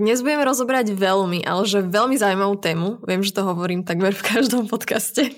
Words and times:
dnes 0.00 0.24
budeme 0.24 0.48
rozobrať 0.48 0.96
veľmi, 0.96 1.44
ale 1.44 1.68
že 1.68 1.84
veľmi 1.84 2.16
zaujímavú 2.16 2.56
tému. 2.56 3.04
Viem, 3.04 3.20
že 3.20 3.36
to 3.36 3.44
hovorím 3.44 3.84
takmer 3.84 4.16
v 4.16 4.24
každom 4.24 4.64
podcaste. 4.64 5.28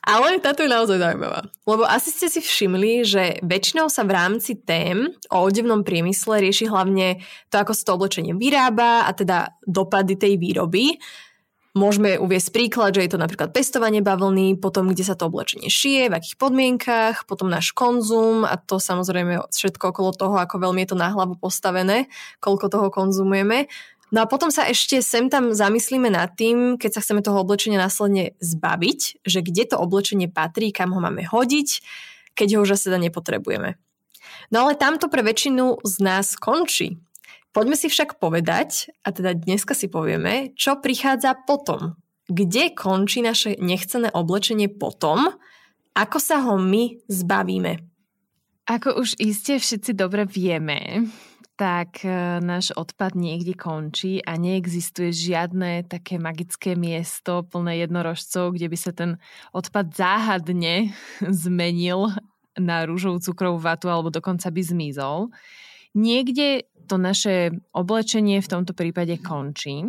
Ale 0.00 0.40
táto 0.40 0.64
je 0.64 0.72
naozaj 0.72 0.96
zaujímavá. 0.96 1.44
Lebo 1.68 1.84
asi 1.84 2.08
ste 2.08 2.32
si 2.32 2.40
všimli, 2.40 3.04
že 3.04 3.22
väčšinou 3.44 3.92
sa 3.92 4.08
v 4.08 4.16
rámci 4.16 4.56
tém 4.56 5.12
o 5.28 5.44
odevnom 5.44 5.84
priemysle 5.84 6.40
rieši 6.40 6.64
hlavne 6.64 7.20
to, 7.52 7.60
ako 7.60 7.76
sa 7.76 7.84
to 7.84 7.94
oblečenie 8.00 8.32
vyrába 8.32 9.04
a 9.04 9.12
teda 9.12 9.52
dopady 9.68 10.16
tej 10.16 10.40
výroby. 10.40 10.96
Môžeme 11.74 12.22
uviesť 12.22 12.54
príklad, 12.54 12.94
že 12.94 13.02
je 13.02 13.10
to 13.10 13.18
napríklad 13.18 13.50
pestovanie 13.50 13.98
bavlny, 13.98 14.54
potom 14.62 14.94
kde 14.94 15.02
sa 15.02 15.18
to 15.18 15.26
oblečenie 15.26 15.66
šije, 15.66 16.06
v 16.06 16.14
akých 16.14 16.38
podmienkach, 16.38 17.26
potom 17.26 17.50
náš 17.50 17.74
konzum 17.74 18.46
a 18.46 18.54
to 18.54 18.78
samozrejme 18.78 19.42
všetko 19.50 19.90
okolo 19.90 20.14
toho, 20.14 20.38
ako 20.38 20.62
veľmi 20.62 20.86
je 20.86 20.94
to 20.94 20.96
na 21.02 21.10
hlavu 21.10 21.34
postavené, 21.34 22.06
koľko 22.38 22.70
toho 22.70 22.88
konzumujeme. 22.94 23.66
No 24.14 24.22
a 24.22 24.30
potom 24.30 24.54
sa 24.54 24.70
ešte 24.70 25.02
sem 25.02 25.26
tam 25.26 25.50
zamyslíme 25.50 26.14
nad 26.14 26.30
tým, 26.38 26.78
keď 26.78 26.94
sa 26.94 27.02
chceme 27.02 27.26
toho 27.26 27.42
oblečenia 27.42 27.82
následne 27.82 28.38
zbaviť, 28.38 29.26
že 29.26 29.42
kde 29.42 29.74
to 29.74 29.76
oblečenie 29.82 30.30
patrí, 30.30 30.70
kam 30.70 30.94
ho 30.94 31.02
máme 31.02 31.26
hodiť, 31.26 31.82
keď 32.38 32.54
ho 32.54 32.62
už 32.62 32.78
asi 32.78 32.86
teda 32.86 33.02
nepotrebujeme. 33.02 33.74
No 34.54 34.62
ale 34.62 34.78
tamto 34.78 35.10
pre 35.10 35.26
väčšinu 35.26 35.82
z 35.82 35.94
nás 35.98 36.38
končí. 36.38 37.02
Poďme 37.54 37.78
si 37.78 37.86
však 37.86 38.18
povedať, 38.18 38.90
a 39.06 39.14
teda 39.14 39.30
dneska 39.38 39.78
si 39.78 39.86
povieme, 39.86 40.50
čo 40.58 40.82
prichádza 40.82 41.38
potom. 41.46 41.94
Kde 42.26 42.74
končí 42.74 43.22
naše 43.22 43.54
nechcené 43.62 44.10
oblečenie 44.10 44.66
potom, 44.66 45.30
ako 45.94 46.18
sa 46.18 46.42
ho 46.42 46.58
my 46.58 47.06
zbavíme. 47.06 47.78
Ako 48.66 48.98
už 48.98 49.22
iste 49.22 49.62
všetci 49.62 49.94
dobre 49.94 50.26
vieme, 50.26 51.06
tak 51.54 52.02
e, 52.02 52.42
náš 52.42 52.74
odpad 52.74 53.14
niekde 53.14 53.54
končí 53.54 54.18
a 54.18 54.34
neexistuje 54.34 55.14
žiadne 55.14 55.86
také 55.86 56.18
magické 56.18 56.74
miesto 56.74 57.46
plné 57.46 57.86
jednorožcov, 57.86 58.58
kde 58.58 58.66
by 58.66 58.78
sa 58.80 58.90
ten 58.90 59.22
odpad 59.54 59.94
záhadne 59.94 60.90
zmenil 61.44 62.10
na 62.58 62.82
rúžovú 62.82 63.22
cukrovú 63.22 63.62
vatu 63.62 63.86
alebo 63.86 64.10
dokonca 64.10 64.50
by 64.50 64.62
zmizol. 64.62 65.30
Niekde 65.94 66.66
to 66.86 66.96
naše 67.00 67.50
oblečenie 67.72 68.40
v 68.40 68.50
tomto 68.50 68.72
prípade 68.76 69.16
končí. 69.20 69.88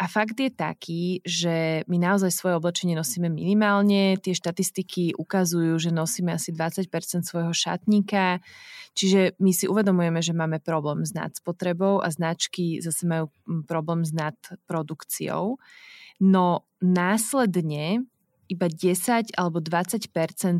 A 0.00 0.08
fakt 0.08 0.40
je 0.40 0.48
taký, 0.48 1.20
že 1.28 1.84
my 1.92 2.00
naozaj 2.00 2.32
svoje 2.32 2.56
oblečenie 2.56 2.96
nosíme 2.96 3.28
minimálne. 3.28 4.16
Tie 4.16 4.32
štatistiky 4.32 5.12
ukazujú, 5.20 5.76
že 5.76 5.92
nosíme 5.92 6.32
asi 6.32 6.56
20% 6.56 6.88
svojho 7.28 7.52
šatníka. 7.52 8.40
Čiže 8.94 9.36
my 9.42 9.50
si 9.52 9.68
uvedomujeme, 9.68 10.22
že 10.24 10.32
máme 10.32 10.62
problém 10.62 11.04
s 11.04 11.12
nadspotrebou 11.12 12.00
a 12.00 12.08
značky 12.08 12.80
zase 12.80 13.04
majú 13.04 13.28
problém 13.66 14.06
s 14.06 14.14
nadprodukciou. 14.14 15.60
No 16.22 16.64
následne 16.78 18.06
iba 18.48 18.68
10 18.68 19.34
alebo 19.34 19.60
20 19.60 20.10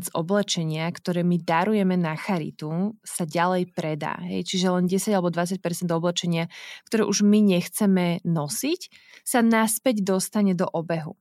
z 0.01 0.09
oblečenia, 0.13 0.89
ktoré 0.89 1.21
my 1.21 1.37
darujeme 1.41 1.95
na 1.95 2.17
charitu, 2.17 2.97
sa 3.05 3.25
ďalej 3.25 3.71
predá. 3.73 4.17
Hej? 4.25 4.49
Čiže 4.53 4.67
len 4.73 4.85
10 4.89 5.13
alebo 5.13 5.29
20 5.29 5.61
oblečenia, 5.89 6.49
ktoré 6.89 7.05
už 7.05 7.21
my 7.25 7.39
nechceme 7.41 8.21
nosiť, 8.25 8.81
sa 9.25 9.45
naspäť 9.45 10.01
dostane 10.01 10.57
do 10.57 10.65
obehu. 10.69 11.17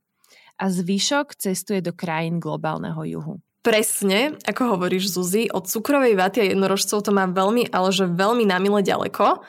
A 0.61 0.71
zvyšok 0.71 1.35
cestuje 1.35 1.83
do 1.83 1.91
krajín 1.91 2.39
globálneho 2.39 3.03
juhu. 3.05 3.43
Presne, 3.65 4.37
ako 4.45 4.77
hovoríš 4.77 5.17
Zuzi, 5.17 5.49
od 5.49 5.65
cukrovej 5.65 6.21
vaty 6.21 6.45
a 6.45 6.49
jednorožcov 6.53 7.01
to 7.01 7.11
má 7.17 7.25
veľmi, 7.25 7.73
ale 7.73 7.89
že 7.97 8.05
veľmi 8.05 8.45
namile 8.45 8.85
ďaleko. 8.85 9.41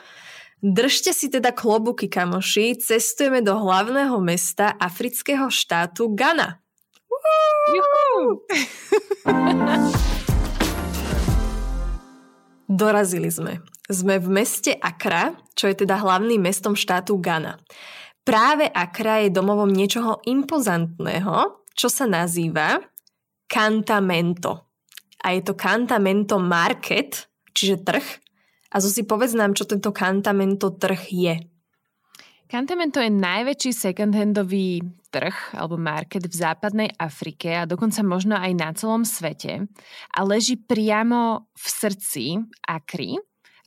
Držte 0.64 1.12
si 1.12 1.28
teda 1.28 1.52
klobuky, 1.52 2.08
kamoši, 2.08 2.80
cestujeme 2.80 3.44
do 3.44 3.52
hlavného 3.52 4.16
mesta 4.24 4.72
afrického 4.80 5.52
štátu 5.52 6.16
Ghana. 6.16 6.64
Dorazili 12.66 13.30
sme. 13.30 13.62
Sme 13.86 14.18
v 14.18 14.28
meste 14.28 14.74
Accra, 14.74 15.38
čo 15.54 15.70
je 15.70 15.86
teda 15.86 16.02
hlavným 16.02 16.42
mestom 16.42 16.74
štátu 16.74 17.22
Ghana. 17.22 17.62
Práve 18.26 18.66
Accra 18.66 19.22
je 19.22 19.30
domovom 19.30 19.70
niečoho 19.70 20.18
impozantného, 20.26 21.62
čo 21.78 21.86
sa 21.86 22.10
nazýva 22.10 22.82
Cantamento. 23.46 24.74
A 25.22 25.38
je 25.38 25.46
to 25.46 25.54
Cantamento 25.54 26.42
Market, 26.42 27.30
čiže 27.54 27.86
trh. 27.86 28.02
A 28.74 28.82
zo 28.82 28.90
si 28.90 29.06
povedz 29.06 29.38
nám, 29.38 29.54
čo 29.54 29.62
tento 29.62 29.94
Cantamento 29.94 30.74
trh 30.74 31.02
je. 31.14 31.38
Cantamento 32.50 32.98
je 32.98 33.10
najväčší 33.10 33.74
second-handový 33.74 34.82
trh 35.08 35.34
alebo 35.54 35.80
market 35.80 36.26
v 36.26 36.34
západnej 36.34 36.90
Afrike 36.98 37.62
a 37.62 37.68
dokonca 37.68 38.02
možno 38.02 38.36
aj 38.36 38.52
na 38.54 38.70
celom 38.74 39.02
svete 39.06 39.66
a 40.12 40.18
leží 40.26 40.58
priamo 40.60 41.50
v 41.54 41.66
srdci 41.66 42.24
Akry 42.66 43.16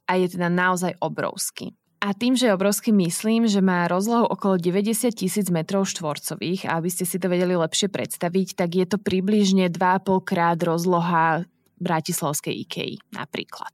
a 0.09 0.17
je 0.17 0.27
teda 0.33 0.49
naozaj 0.49 0.97
obrovský. 0.99 1.73
A 1.99 2.15
tým, 2.15 2.31
že 2.31 2.47
je 2.47 2.55
obrovský, 2.55 2.95
myslím, 2.95 3.43
že 3.43 3.59
má 3.59 3.83
rozlohu 3.91 4.23
okolo 4.23 4.55
90 4.55 5.11
tisíc 5.11 5.51
metrov 5.51 5.83
štvorcových 5.83 6.71
a 6.71 6.79
aby 6.79 6.87
ste 6.87 7.03
si 7.03 7.19
to 7.19 7.27
vedeli 7.27 7.59
lepšie 7.59 7.91
predstaviť, 7.91 8.55
tak 8.55 8.79
je 8.79 8.85
to 8.87 8.95
približne 8.95 9.67
2,5 9.67 10.23
krát 10.23 10.59
rozloha 10.63 11.43
Bratislavskej 11.75 12.55
IKEA 12.55 13.03
napríklad. 13.11 13.71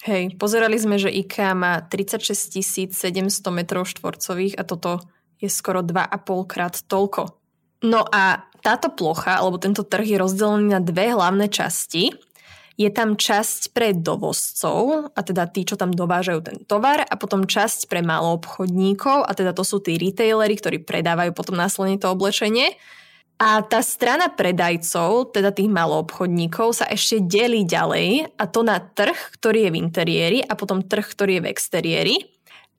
Hej, 0.00 0.34
pozerali 0.42 0.74
sme, 0.80 0.98
že 0.98 1.12
IKEA 1.12 1.54
má 1.54 1.78
36 1.86 2.90
700 2.90 2.90
metrov 3.54 3.86
štvorcových 3.86 4.58
a 4.58 4.66
toto 4.66 4.98
je 5.40 5.48
skoro 5.48 5.80
2,5 5.80 6.44
krát 6.44 6.76
toľko. 6.84 7.34
No 7.80 8.04
a 8.04 8.44
táto 8.60 8.92
plocha, 8.92 9.40
alebo 9.40 9.56
tento 9.56 9.82
trh 9.88 10.04
je 10.04 10.20
rozdelený 10.20 10.76
na 10.76 10.80
dve 10.84 11.16
hlavné 11.16 11.48
časti. 11.48 12.12
Je 12.76 12.88
tam 12.88 13.16
časť 13.16 13.76
pre 13.76 13.92
dovozcov, 13.92 15.12
a 15.12 15.20
teda 15.20 15.44
tí, 15.52 15.68
čo 15.68 15.76
tam 15.76 15.92
dovážajú 15.92 16.40
ten 16.40 16.56
tovar, 16.64 17.04
a 17.04 17.14
potom 17.16 17.44
časť 17.44 17.92
pre 17.92 18.00
maloobchodníkov, 18.00 19.28
a 19.28 19.32
teda 19.36 19.52
to 19.52 19.64
sú 19.64 19.84
tí 19.84 20.00
retailery, 20.00 20.56
ktorí 20.56 20.80
predávajú 20.84 21.36
potom 21.36 21.60
následne 21.60 22.00
to 22.00 22.08
oblečenie. 22.08 22.76
A 23.40 23.64
tá 23.64 23.80
strana 23.80 24.28
predajcov, 24.28 25.32
teda 25.32 25.52
tých 25.52 25.72
maloobchodníkov, 25.72 26.84
sa 26.84 26.86
ešte 26.88 27.24
delí 27.24 27.64
ďalej 27.64 28.36
a 28.36 28.44
to 28.44 28.60
na 28.60 28.76
trh, 28.80 29.16
ktorý 29.40 29.68
je 29.68 29.72
v 29.72 29.80
interiéri 29.80 30.38
a 30.44 30.52
potom 30.56 30.84
trh, 30.84 31.04
ktorý 31.04 31.40
je 31.40 31.44
v 31.44 31.50
exteriéri. 31.52 32.16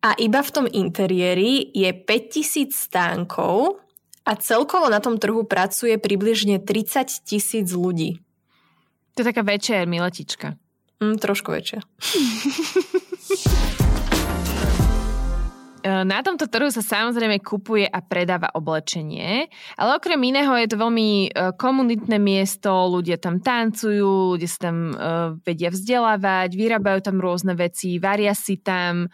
A 0.02 0.18
iba 0.18 0.42
v 0.42 0.50
tom 0.50 0.66
interiéri 0.66 1.70
je 1.78 1.94
5000 1.94 2.74
stánkov 2.74 3.78
a 4.26 4.34
celkovo 4.34 4.90
na 4.90 4.98
tom 4.98 5.22
trhu 5.22 5.46
pracuje 5.46 6.02
približne 6.02 6.58
30 6.58 7.22
tisíc 7.22 7.70
ľudí. 7.70 8.18
To 9.14 9.22
je 9.22 9.30
taká 9.30 9.46
väčšia 9.46 9.86
miletička. 9.86 10.58
Mm, 11.06 11.22
trošku 11.22 11.54
väčšia. 11.54 11.86
Na 15.82 16.22
tomto 16.22 16.46
trhu 16.46 16.70
sa 16.70 16.86
samozrejme 16.86 17.42
kupuje 17.42 17.90
a 17.90 18.06
predáva 18.06 18.54
oblečenie, 18.54 19.50
ale 19.74 19.90
okrem 19.98 20.22
iného 20.22 20.54
je 20.62 20.70
to 20.70 20.78
veľmi 20.78 21.10
e, 21.26 21.30
komunitné 21.58 22.22
miesto, 22.22 22.70
ľudia 22.70 23.18
tam 23.18 23.42
tancujú, 23.42 24.38
ľudia 24.38 24.46
sa 24.46 24.70
tam 24.70 24.78
e, 24.94 24.96
vedia 25.42 25.74
vzdelávať, 25.74 26.54
vyrábajú 26.54 27.00
tam 27.02 27.18
rôzne 27.18 27.58
veci, 27.58 27.98
varia 27.98 28.38
si 28.38 28.62
tam, 28.62 29.10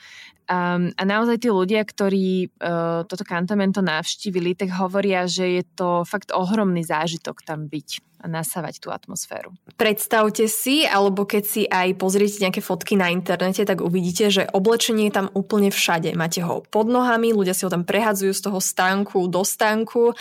Um, 0.48 0.96
a 0.96 1.04
naozaj 1.04 1.44
tí 1.44 1.52
ľudia, 1.52 1.84
ktorí 1.84 2.48
uh, 2.48 3.04
toto 3.04 3.28
kantamento 3.28 3.84
navštívili, 3.84 4.56
tak 4.56 4.72
hovoria, 4.80 5.28
že 5.28 5.60
je 5.60 5.64
to 5.76 6.08
fakt 6.08 6.32
ohromný 6.32 6.88
zážitok 6.88 7.44
tam 7.44 7.68
byť 7.68 8.00
a 8.24 8.26
nasávať 8.26 8.80
tú 8.80 8.90
atmosféru. 8.90 9.52
Predstavte 9.76 10.48
si, 10.48 10.88
alebo 10.88 11.28
keď 11.28 11.44
si 11.44 11.68
aj 11.68 12.00
pozriete 12.00 12.42
nejaké 12.42 12.64
fotky 12.64 12.96
na 12.96 13.14
internete, 13.14 13.62
tak 13.68 13.84
uvidíte, 13.84 14.32
že 14.32 14.50
oblečenie 14.50 15.12
je 15.12 15.20
tam 15.20 15.28
úplne 15.36 15.68
všade. 15.68 16.16
Máte 16.16 16.42
ho 16.42 16.66
pod 16.66 16.88
nohami, 16.90 17.36
ľudia 17.36 17.54
si 17.54 17.68
ho 17.68 17.70
tam 17.70 17.86
prehadzujú 17.86 18.34
z 18.34 18.42
toho 18.48 18.64
stánku 18.64 19.28
do 19.28 19.44
stánku 19.44 20.18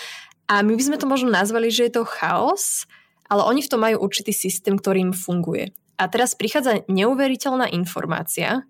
a 0.50 0.60
my 0.60 0.74
by 0.74 0.82
sme 0.82 1.00
to 1.00 1.06
možno 1.08 1.30
nazvali, 1.32 1.72
že 1.72 1.88
je 1.88 1.92
to 1.96 2.02
chaos, 2.02 2.84
ale 3.30 3.46
oni 3.46 3.62
v 3.64 3.70
tom 3.70 3.80
majú 3.80 4.02
určitý 4.02 4.34
systém, 4.34 4.76
ktorý 4.76 5.10
im 5.10 5.14
funguje. 5.14 5.72
A 5.96 6.10
teraz 6.12 6.36
prichádza 6.36 6.84
neuveriteľná 6.92 7.72
informácia, 7.72 8.68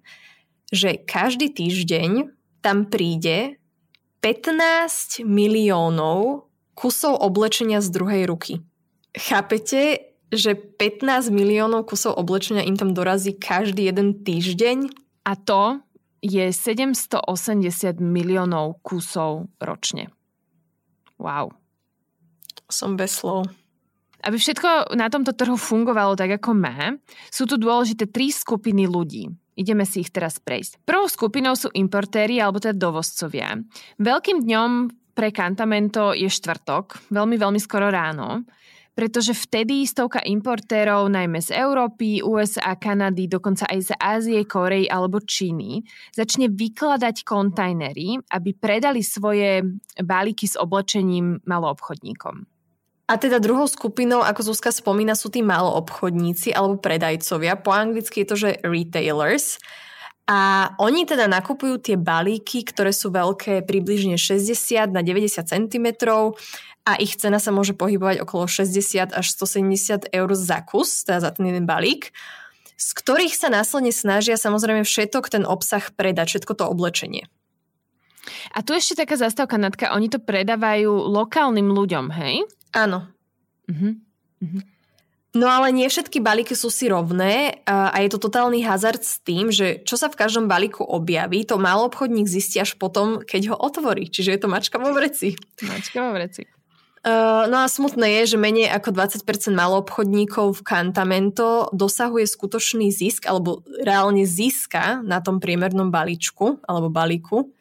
že 0.70 0.98
každý 0.98 1.50
týždeň 1.52 2.32
tam 2.62 2.90
príde 2.90 3.60
15 4.24 5.22
miliónov 5.22 6.50
kusov 6.74 7.16
oblečenia 7.22 7.78
z 7.78 7.88
druhej 7.94 8.22
ruky. 8.26 8.58
Chápete, 9.14 10.12
že 10.34 10.58
15 10.58 11.30
miliónov 11.30 11.86
kusov 11.86 12.18
oblečenia 12.18 12.66
im 12.66 12.74
tam 12.74 12.92
dorazí 12.92 13.32
každý 13.32 13.86
jeden 13.86 14.26
týždeň? 14.26 14.90
A 15.24 15.32
to 15.38 15.80
je 16.20 16.50
780 16.50 17.22
miliónov 18.02 18.82
kusov 18.82 19.46
ročne. 19.62 20.10
Wow. 21.16 21.54
Som 22.66 22.98
bez 22.98 23.22
slov. 23.22 23.46
Aby 24.26 24.42
všetko 24.42 24.98
na 24.98 25.06
tomto 25.06 25.30
trhu 25.30 25.54
fungovalo 25.54 26.18
tak, 26.18 26.42
ako 26.42 26.50
má, 26.50 26.98
sú 27.30 27.46
tu 27.46 27.54
dôležité 27.54 28.10
tri 28.10 28.34
skupiny 28.34 28.90
ľudí. 28.90 29.30
Ideme 29.56 29.88
si 29.88 30.04
ich 30.04 30.12
teraz 30.12 30.36
prejsť. 30.36 30.84
Prvou 30.84 31.08
skupinou 31.08 31.56
sú 31.56 31.72
importéri 31.72 32.38
alebo 32.38 32.60
teda 32.60 32.76
dovozcovia. 32.76 33.56
Veľkým 33.96 34.44
dňom 34.44 34.70
pre 35.16 35.32
Cantamento 35.32 36.12
je 36.12 36.28
štvrtok, 36.28 37.08
veľmi, 37.08 37.40
veľmi 37.40 37.60
skoro 37.60 37.88
ráno 37.88 38.44
pretože 38.96 39.36
vtedy 39.36 39.84
stovka 39.84 40.24
importérov, 40.24 41.12
najmä 41.12 41.44
z 41.44 41.52
Európy, 41.52 42.24
USA, 42.24 42.80
Kanady, 42.80 43.28
dokonca 43.28 43.68
aj 43.68 43.78
z 43.84 43.90
Ázie, 44.00 44.40
Korei 44.48 44.88
alebo 44.88 45.20
Číny, 45.20 45.84
začne 46.16 46.48
vykladať 46.48 47.20
kontajnery, 47.20 48.16
aby 48.32 48.50
predali 48.56 49.04
svoje 49.04 49.60
balíky 50.00 50.48
s 50.48 50.56
oblečením 50.56 51.44
maloobchodníkom. 51.44 52.55
A 53.06 53.22
teda 53.22 53.38
druhou 53.38 53.70
skupinou, 53.70 54.26
ako 54.26 54.50
Zuzka 54.50 54.74
spomína, 54.74 55.14
sú 55.14 55.30
tí 55.30 55.38
maloobchodníci 55.38 56.50
alebo 56.50 56.82
predajcovia. 56.82 57.54
Po 57.54 57.70
anglicky 57.70 58.26
je 58.26 58.28
to, 58.28 58.36
že 58.36 58.50
retailers. 58.66 59.62
A 60.26 60.74
oni 60.82 61.06
teda 61.06 61.30
nakupujú 61.30 61.78
tie 61.78 61.94
balíky, 61.94 62.66
ktoré 62.66 62.90
sú 62.90 63.14
veľké 63.14 63.62
približne 63.62 64.18
60 64.18 64.90
na 64.90 65.06
90 65.06 65.38
cm 65.38 65.86
a 66.82 66.98
ich 66.98 67.14
cena 67.14 67.38
sa 67.38 67.54
môže 67.54 67.78
pohybovať 67.78 68.26
okolo 68.26 68.50
60 68.50 69.14
až 69.14 69.26
170 69.38 70.10
eur 70.10 70.30
za 70.34 70.66
kus, 70.66 71.06
teda 71.06 71.22
za 71.22 71.30
ten 71.30 71.46
jeden 71.46 71.62
balík, 71.62 72.10
z 72.74 72.88
ktorých 72.90 73.38
sa 73.38 73.54
následne 73.54 73.94
snažia 73.94 74.34
samozrejme 74.34 74.82
všetok 74.82 75.30
ten 75.30 75.46
obsah 75.46 75.94
predať, 75.94 76.34
všetko 76.34 76.58
to 76.58 76.64
oblečenie. 76.66 77.30
A 78.50 78.66
tu 78.66 78.74
ešte 78.74 78.98
taká 78.98 79.14
zastávka, 79.14 79.54
Natka, 79.54 79.94
oni 79.94 80.10
to 80.10 80.18
predávajú 80.18 80.90
lokálnym 80.90 81.70
ľuďom, 81.70 82.10
hej? 82.10 82.42
Áno. 82.76 83.08
Uh-huh. 83.72 83.96
Uh-huh. 84.44 84.62
No 85.36 85.52
ale 85.52 85.68
nie 85.68 85.84
všetky 85.84 86.20
balíky 86.24 86.56
sú 86.56 86.72
si 86.72 86.88
rovné 86.88 87.60
a 87.68 87.92
je 88.00 88.08
to 88.08 88.24
totálny 88.24 88.64
hazard 88.64 89.04
s 89.04 89.20
tým, 89.20 89.52
že 89.52 89.84
čo 89.84 90.00
sa 90.00 90.08
v 90.08 90.16
každom 90.16 90.48
balíku 90.48 90.80
objaví, 90.80 91.44
to 91.44 91.60
málo 91.60 91.92
obchodník 91.92 92.24
zistí 92.24 92.56
až 92.56 92.80
potom, 92.80 93.20
keď 93.20 93.52
ho 93.52 93.56
otvorí. 93.60 94.08
Čiže 94.08 94.32
je 94.32 94.40
to 94.40 94.48
mačka 94.48 94.80
vo 94.80 94.96
vreci. 94.96 95.36
Mačka 95.60 96.08
vo 96.08 96.16
vreci. 96.16 96.48
Uh, 97.06 97.46
no 97.46 97.62
a 97.62 97.70
smutné 97.70 98.18
je, 98.18 98.34
že 98.34 98.38
menej 98.40 98.66
ako 98.66 98.90
20% 98.90 99.54
maloobchodníkov 99.54 100.58
v 100.58 100.64
Cantamento 100.66 101.70
dosahuje 101.70 102.26
skutočný 102.26 102.90
zisk 102.90 103.30
alebo 103.30 103.62
reálne 103.84 104.26
získa 104.26 105.06
na 105.06 105.22
tom 105.22 105.38
priemernom 105.38 105.92
balíčku 105.92 106.64
alebo 106.66 106.90
balíku. 106.90 107.52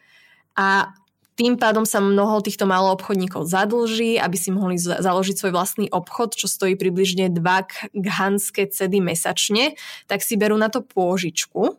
A 0.57 0.95
tým 1.35 1.59
pádom 1.59 1.83
sa 1.83 1.99
mnoho 1.99 2.39
týchto 2.39 2.63
maloobchodníkov 2.63 3.47
zadlží, 3.47 4.15
aby 4.15 4.37
si 4.39 4.55
mohli 4.55 4.79
založiť 4.79 5.35
svoj 5.35 5.51
vlastný 5.51 5.87
obchod, 5.91 6.39
čo 6.39 6.47
stojí 6.47 6.79
približne 6.79 7.27
2 7.27 7.91
ghanské 7.91 8.71
cedy 8.71 9.03
mesačne, 9.03 9.75
tak 10.07 10.23
si 10.23 10.39
berú 10.39 10.55
na 10.55 10.71
to 10.71 10.79
pôžičku, 10.79 11.75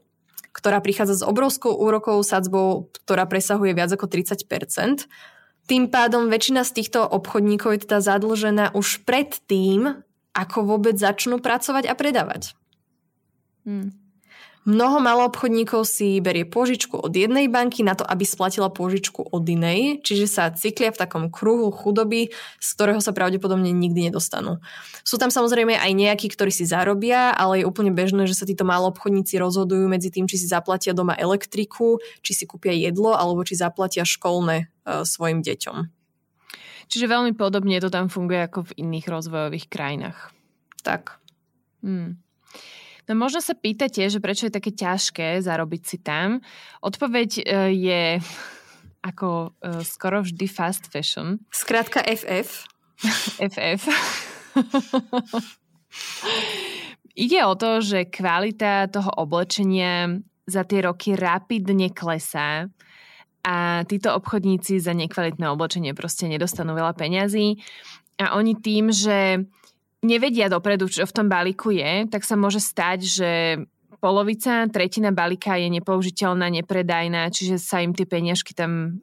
ktorá 0.53 0.85
prichádza 0.85 1.20
s 1.20 1.26
obrovskou 1.26 1.73
úrokovou 1.73 2.20
sadzbou, 2.20 2.93
ktorá 3.05 3.25
presahuje 3.25 3.73
viac 3.73 3.93
ako 3.93 4.08
30% 4.08 5.08
tým 5.67 5.91
pádom 5.91 6.31
väčšina 6.31 6.62
z 6.62 6.79
týchto 6.79 7.02
obchodníkov 7.02 7.75
je 7.75 7.81
teda 7.91 7.99
zadlžená 7.99 8.64
už 8.79 9.02
pred 9.02 9.35
tým, 9.50 9.99
ako 10.31 10.62
vôbec 10.62 10.94
začnú 10.94 11.43
pracovať 11.43 11.91
a 11.91 11.94
predávať. 11.99 12.55
Hmm. 13.67 13.91
Mnoho 14.66 14.98
maloobchodníkov 14.98 15.86
si 15.86 16.18
berie 16.18 16.42
pôžičku 16.42 16.98
od 16.98 17.14
jednej 17.14 17.46
banky 17.46 17.86
na 17.86 17.94
to, 17.94 18.02
aby 18.02 18.26
splatila 18.26 18.66
pôžičku 18.66 19.22
od 19.30 19.46
inej, 19.46 20.02
čiže 20.02 20.26
sa 20.26 20.50
cyklia 20.50 20.90
v 20.90 20.98
takom 20.98 21.30
kruhu 21.30 21.70
chudoby, 21.70 22.34
z 22.58 22.68
ktorého 22.74 22.98
sa 22.98 23.14
pravdepodobne 23.14 23.70
nikdy 23.70 24.10
nedostanú. 24.10 24.58
Sú 25.06 25.22
tam 25.22 25.30
samozrejme 25.30 25.78
aj 25.78 25.92
nejakí, 25.94 26.26
ktorí 26.26 26.50
si 26.50 26.66
zarobia, 26.66 27.30
ale 27.30 27.62
je 27.62 27.68
úplne 27.70 27.94
bežné, 27.94 28.26
že 28.26 28.34
sa 28.34 28.42
títo 28.42 28.66
maloobchodníci 28.66 29.38
rozhodujú 29.38 29.86
medzi 29.86 30.10
tým, 30.10 30.26
či 30.26 30.34
si 30.34 30.50
zaplatia 30.50 30.90
doma 30.90 31.14
elektriku, 31.14 32.02
či 32.26 32.34
si 32.34 32.42
kúpia 32.42 32.74
jedlo, 32.74 33.14
alebo 33.14 33.46
či 33.46 33.54
zaplatia 33.54 34.02
školné 34.02 34.66
e, 34.66 35.06
svojim 35.06 35.46
deťom. 35.46 35.76
Čiže 36.90 37.06
veľmi 37.06 37.38
podobne 37.38 37.78
to 37.78 37.86
tam 37.86 38.10
funguje 38.10 38.50
ako 38.50 38.66
v 38.66 38.82
iných 38.82 39.06
rozvojových 39.06 39.70
krajinách. 39.70 40.34
Tak. 40.82 41.22
Hmm. 41.86 42.18
No 43.06 43.14
možno 43.14 43.38
sa 43.38 43.55
pýtate, 43.55 44.03
že 44.11 44.19
prečo 44.19 44.50
je 44.50 44.56
také 44.58 44.75
ťažké 44.75 45.38
zarobiť 45.38 45.82
si 45.87 45.99
tam. 46.03 46.43
Odpoveď 46.82 47.31
e, 47.38 47.43
je 47.75 48.03
ako 49.11 49.55
e, 49.62 49.82
skoro 49.87 50.26
vždy 50.26 50.47
fast 50.50 50.91
fashion. 50.91 51.38
Skrátka 51.55 52.03
FF. 52.03 52.67
FF. 53.38 53.82
Ide 57.17 57.41
o 57.49 57.55
to, 57.56 57.81
že 57.81 58.12
kvalita 58.12 58.93
toho 58.93 59.09
oblečenia 59.17 60.20
za 60.44 60.69
tie 60.69 60.85
roky 60.85 61.17
rapidne 61.17 61.88
klesá 61.88 62.69
a 63.47 63.87
títo 63.88 64.12
obchodníci 64.12 64.82
za 64.82 64.93
nekvalitné 64.93 65.49
oblečenie 65.49 65.94
proste 65.97 66.29
nedostanú 66.29 66.76
veľa 66.76 66.93
peňazí 66.93 67.56
a 68.20 68.37
oni 68.37 68.59
tým, 68.59 68.93
že 68.93 69.49
nevedia 70.04 70.50
dopredu, 70.50 70.90
čo 70.90 71.06
v 71.08 71.16
tom 71.16 71.26
balíku 71.31 71.72
je, 71.72 72.08
tak 72.10 72.25
sa 72.26 72.37
môže 72.37 72.60
stať, 72.60 73.00
že 73.04 73.31
polovica, 73.98 74.69
tretina 74.69 75.10
balíka 75.10 75.56
je 75.56 75.72
nepoužiteľná, 75.81 76.52
nepredajná, 76.52 77.32
čiže 77.32 77.56
sa 77.56 77.81
im 77.81 77.96
tie 77.96 78.04
peniažky 78.04 78.52
tam 78.52 79.00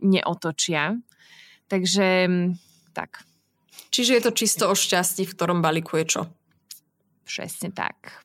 neotočia. 0.00 1.00
Takže 1.68 2.28
tak. 2.92 3.24
Čiže 3.90 4.18
je 4.18 4.22
to 4.22 4.32
čisto 4.36 4.64
o 4.68 4.74
šťastí, 4.74 5.26
v 5.26 5.34
ktorom 5.34 5.62
balíku 5.64 5.96
je 6.02 6.06
čo? 6.18 6.22
Presne 7.24 7.72
tak. 7.72 8.24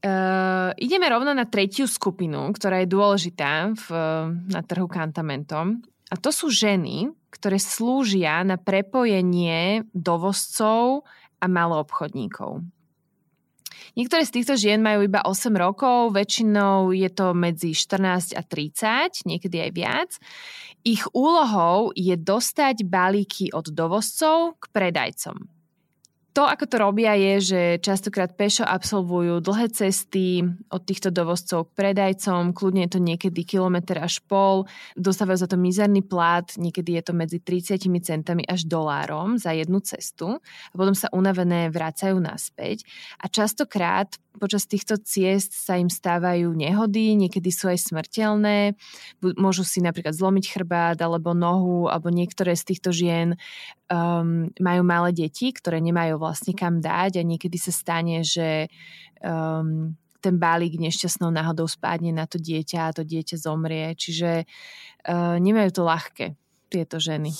Uh, 0.00 0.72
ideme 0.80 1.12
rovno 1.12 1.36
na 1.36 1.44
tretiu 1.44 1.84
skupinu, 1.84 2.48
ktorá 2.56 2.80
je 2.80 2.88
dôležitá 2.88 3.76
v, 3.76 3.86
na 4.48 4.64
trhu 4.64 4.88
kantamentom. 4.88 5.84
A 6.10 6.18
to 6.18 6.34
sú 6.34 6.50
ženy, 6.50 7.14
ktoré 7.30 7.62
slúžia 7.62 8.42
na 8.42 8.58
prepojenie 8.58 9.86
dovozcov 9.94 11.06
a 11.38 11.46
maloobchodníkov. 11.46 12.66
Niektoré 13.94 14.22
z 14.22 14.34
týchto 14.34 14.54
žien 14.54 14.82
majú 14.82 15.06
iba 15.06 15.22
8 15.26 15.50
rokov, 15.54 16.14
väčšinou 16.14 16.94
je 16.94 17.10
to 17.10 17.34
medzi 17.34 17.74
14 17.74 18.38
a 18.38 18.42
30, 18.42 19.26
niekedy 19.26 19.56
aj 19.66 19.70
viac. 19.74 20.10
Ich 20.86 21.02
úlohou 21.10 21.90
je 21.98 22.14
dostať 22.14 22.86
balíky 22.86 23.50
od 23.50 23.70
dovozcov 23.74 24.58
k 24.62 24.64
predajcom. 24.70 25.59
To, 26.30 26.46
ako 26.46 26.64
to 26.70 26.76
robia, 26.78 27.18
je, 27.18 27.34
že 27.42 27.60
častokrát 27.82 28.30
pešo 28.38 28.62
absolvujú 28.62 29.42
dlhé 29.42 29.66
cesty 29.74 30.46
od 30.70 30.82
týchto 30.86 31.10
dovozcov 31.10 31.66
k 31.66 31.74
predajcom, 31.74 32.54
kľudne 32.54 32.86
je 32.86 32.92
to 32.94 33.00
niekedy 33.02 33.42
kilometr 33.42 33.98
až 33.98 34.22
pol, 34.30 34.70
dostávajú 34.94 35.42
za 35.42 35.50
to 35.50 35.58
mizerný 35.58 36.06
plát, 36.06 36.54
niekedy 36.54 36.94
je 36.94 37.02
to 37.02 37.12
medzi 37.18 37.42
30 37.42 37.82
centami 38.06 38.46
až 38.46 38.62
dolárom 38.62 39.42
za 39.42 39.50
jednu 39.50 39.82
cestu 39.82 40.38
a 40.70 40.74
potom 40.78 40.94
sa 40.94 41.10
unavené 41.10 41.66
vracajú 41.66 42.22
naspäť. 42.22 42.86
A 43.18 43.26
častokrát 43.26 44.14
počas 44.38 44.68
týchto 44.68 45.00
ciest 45.00 45.56
sa 45.56 45.74
im 45.80 45.90
stávajú 45.90 46.54
nehody, 46.54 47.18
niekedy 47.18 47.50
sú 47.50 47.72
aj 47.72 47.90
smrteľné, 47.90 48.78
môžu 49.40 49.66
si 49.66 49.82
napríklad 49.82 50.14
zlomiť 50.14 50.44
chrbát 50.54 50.98
alebo 51.02 51.34
nohu, 51.34 51.90
alebo 51.90 52.12
niektoré 52.12 52.54
z 52.54 52.74
týchto 52.74 52.94
žien 52.94 53.34
um, 53.90 54.52
majú 54.62 54.82
malé 54.86 55.10
deti, 55.10 55.50
ktoré 55.50 55.82
nemajú 55.82 56.20
vlastne 56.22 56.54
kam 56.54 56.78
dať 56.78 57.18
a 57.18 57.26
niekedy 57.26 57.58
sa 57.58 57.74
stane, 57.74 58.22
že 58.22 58.70
um, 59.24 59.98
ten 60.20 60.36
balík 60.36 60.76
nešťastnou 60.76 61.32
náhodou 61.32 61.64
spádne 61.64 62.12
na 62.12 62.28
to 62.28 62.36
dieťa 62.36 62.92
a 62.92 62.94
to 62.94 63.02
dieťa 63.02 63.36
zomrie. 63.40 63.96
Čiže 63.96 64.44
uh, 65.08 65.36
nemajú 65.40 65.70
to 65.72 65.82
ľahké, 65.82 66.26
tieto 66.68 67.00
ženy. 67.00 67.32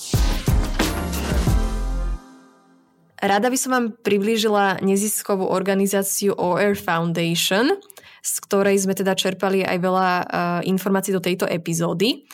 Rada 3.21 3.53
by 3.53 3.57
som 3.57 3.71
vám 3.71 3.85
priblížila 4.01 4.81
neziskovú 4.81 5.45
organizáciu 5.45 6.33
OR 6.33 6.73
Foundation, 6.73 7.77
z 8.25 8.33
ktorej 8.41 8.81
sme 8.81 8.97
teda 8.97 9.13
čerpali 9.13 9.61
aj 9.61 9.77
veľa 9.77 10.09
uh, 10.09 10.25
informácií 10.65 11.13
do 11.13 11.21
tejto 11.21 11.45
epizódy. 11.45 12.25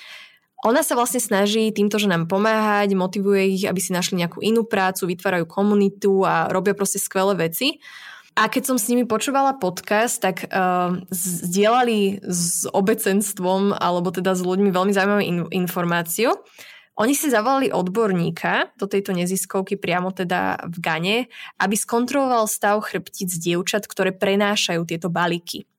Ona 0.63 0.81
sa 0.81 0.95
vlastne 0.95 1.19
snaží 1.19 1.69
týmto 1.75 1.99
ženám 1.99 2.31
pomáhať, 2.31 2.95
motivuje 2.95 3.59
ich, 3.59 3.63
aby 3.67 3.77
si 3.83 3.91
našli 3.91 4.23
nejakú 4.23 4.39
inú 4.39 4.63
prácu, 4.63 5.11
vytvárajú 5.11 5.45
komunitu 5.45 6.23
a 6.23 6.47
robia 6.49 6.71
proste 6.73 7.03
skvelé 7.03 7.35
veci. 7.35 7.83
A 8.37 8.47
keď 8.47 8.63
som 8.69 8.77
s 8.79 8.87
nimi 8.87 9.03
počúvala 9.03 9.59
podcast, 9.59 10.23
tak 10.23 10.47
uh, 10.47 11.03
s 11.11 12.63
obecenstvom 12.69 13.75
alebo 13.75 14.13
teda 14.13 14.37
s 14.37 14.41
ľuďmi 14.45 14.71
veľmi 14.71 14.93
zaujímavú 14.95 15.23
in- 15.25 15.51
informáciu. 15.51 16.31
Oni 16.97 17.13
si 17.13 17.29
zavolali 17.29 17.69
odborníka 17.69 18.73
do 18.73 18.89
tejto 18.89 19.13
neziskovky 19.13 19.77
priamo 19.77 20.09
teda 20.09 20.65
v 20.65 20.77
Gane, 20.81 21.17
aby 21.61 21.77
skontroloval 21.77 22.49
stav 22.49 22.81
chrbtic 22.81 23.29
dievčat, 23.37 23.85
ktoré 23.85 24.09
prenášajú 24.09 24.81
tieto 24.81 25.13
balíky. 25.13 25.69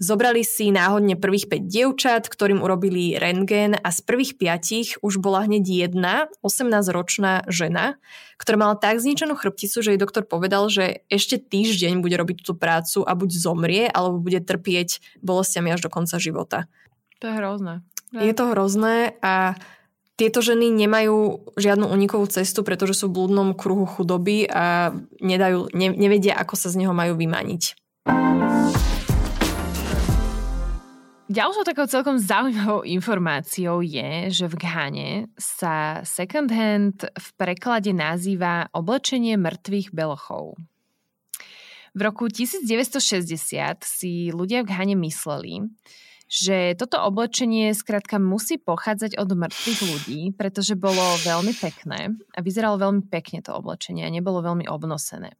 Zobrali 0.00 0.40
si 0.40 0.72
náhodne 0.72 1.12
prvých 1.20 1.52
5 1.52 1.68
dievčat, 1.68 2.22
ktorým 2.32 2.64
urobili 2.64 3.20
rentgen 3.20 3.76
a 3.76 3.92
z 3.92 4.00
prvých 4.00 4.40
5 4.40 5.04
už 5.04 5.20
bola 5.20 5.44
hneď 5.44 5.60
jedna 5.60 6.32
18-ročná 6.40 7.44
žena, 7.52 8.00
ktorá 8.40 8.56
mala 8.56 8.80
tak 8.80 8.96
zničenú 8.96 9.36
chrbticu, 9.36 9.84
že 9.84 9.92
jej 9.92 10.00
doktor 10.00 10.24
povedal, 10.24 10.72
že 10.72 11.04
ešte 11.12 11.36
týždeň 11.36 12.00
bude 12.00 12.16
robiť 12.16 12.40
túto 12.40 12.56
prácu 12.56 13.04
a 13.04 13.12
buď 13.12 13.30
zomrie, 13.36 13.84
alebo 13.92 14.24
bude 14.24 14.40
trpieť 14.40 15.20
bolestiami 15.20 15.68
až 15.68 15.84
do 15.84 15.92
konca 15.92 16.16
života. 16.16 16.64
To 17.20 17.28
je 17.28 17.34
hrozné. 17.36 17.84
Je 18.16 18.32
to 18.32 18.56
hrozné 18.56 19.20
a 19.20 19.52
tieto 20.20 20.44
ženy 20.44 20.68
nemajú 20.68 21.48
žiadnu 21.56 21.88
unikovú 21.88 22.28
cestu, 22.28 22.60
pretože 22.60 22.92
sú 22.92 23.08
v 23.08 23.16
blúdnom 23.16 23.56
kruhu 23.56 23.88
chudoby 23.88 24.44
a 24.44 24.92
nedajú, 25.16 25.72
ne, 25.72 25.96
nevedia, 25.96 26.36
ako 26.36 26.60
sa 26.60 26.68
z 26.68 26.84
neho 26.84 26.92
majú 26.92 27.16
vymaniť. 27.16 27.80
Ďalšou 31.30 31.62
takou 31.64 31.86
celkom 31.86 32.18
zaujímavou 32.20 32.84
informáciou 32.84 33.80
je, 33.80 34.28
že 34.34 34.50
v 34.50 34.54
Ghane 34.60 35.10
sa 35.38 36.04
second 36.04 36.50
hand 36.52 37.06
v 37.06 37.28
preklade 37.40 37.94
nazýva 37.94 38.68
oblečenie 38.76 39.40
mŕtvych 39.40 39.94
belochov. 39.94 40.58
V 41.94 42.00
roku 42.02 42.26
1960 42.26 43.38
si 43.86 44.28
ľudia 44.34 44.66
v 44.66 44.68
Ghane 44.68 44.96
mysleli, 44.98 45.70
že 46.30 46.78
toto 46.78 47.02
oblečenie 47.02 47.74
skrátka 47.74 48.22
musí 48.22 48.54
pochádzať 48.54 49.18
od 49.18 49.34
mŕtvych 49.34 49.80
ľudí, 49.82 50.20
pretože 50.38 50.78
bolo 50.78 51.02
veľmi 51.26 51.50
pekné 51.58 52.14
a 52.32 52.38
vyzeralo 52.38 52.78
veľmi 52.78 53.10
pekne 53.10 53.42
to 53.42 53.50
oblečenie 53.50 54.06
a 54.06 54.14
nebolo 54.14 54.38
veľmi 54.38 54.70
obnosené. 54.70 55.34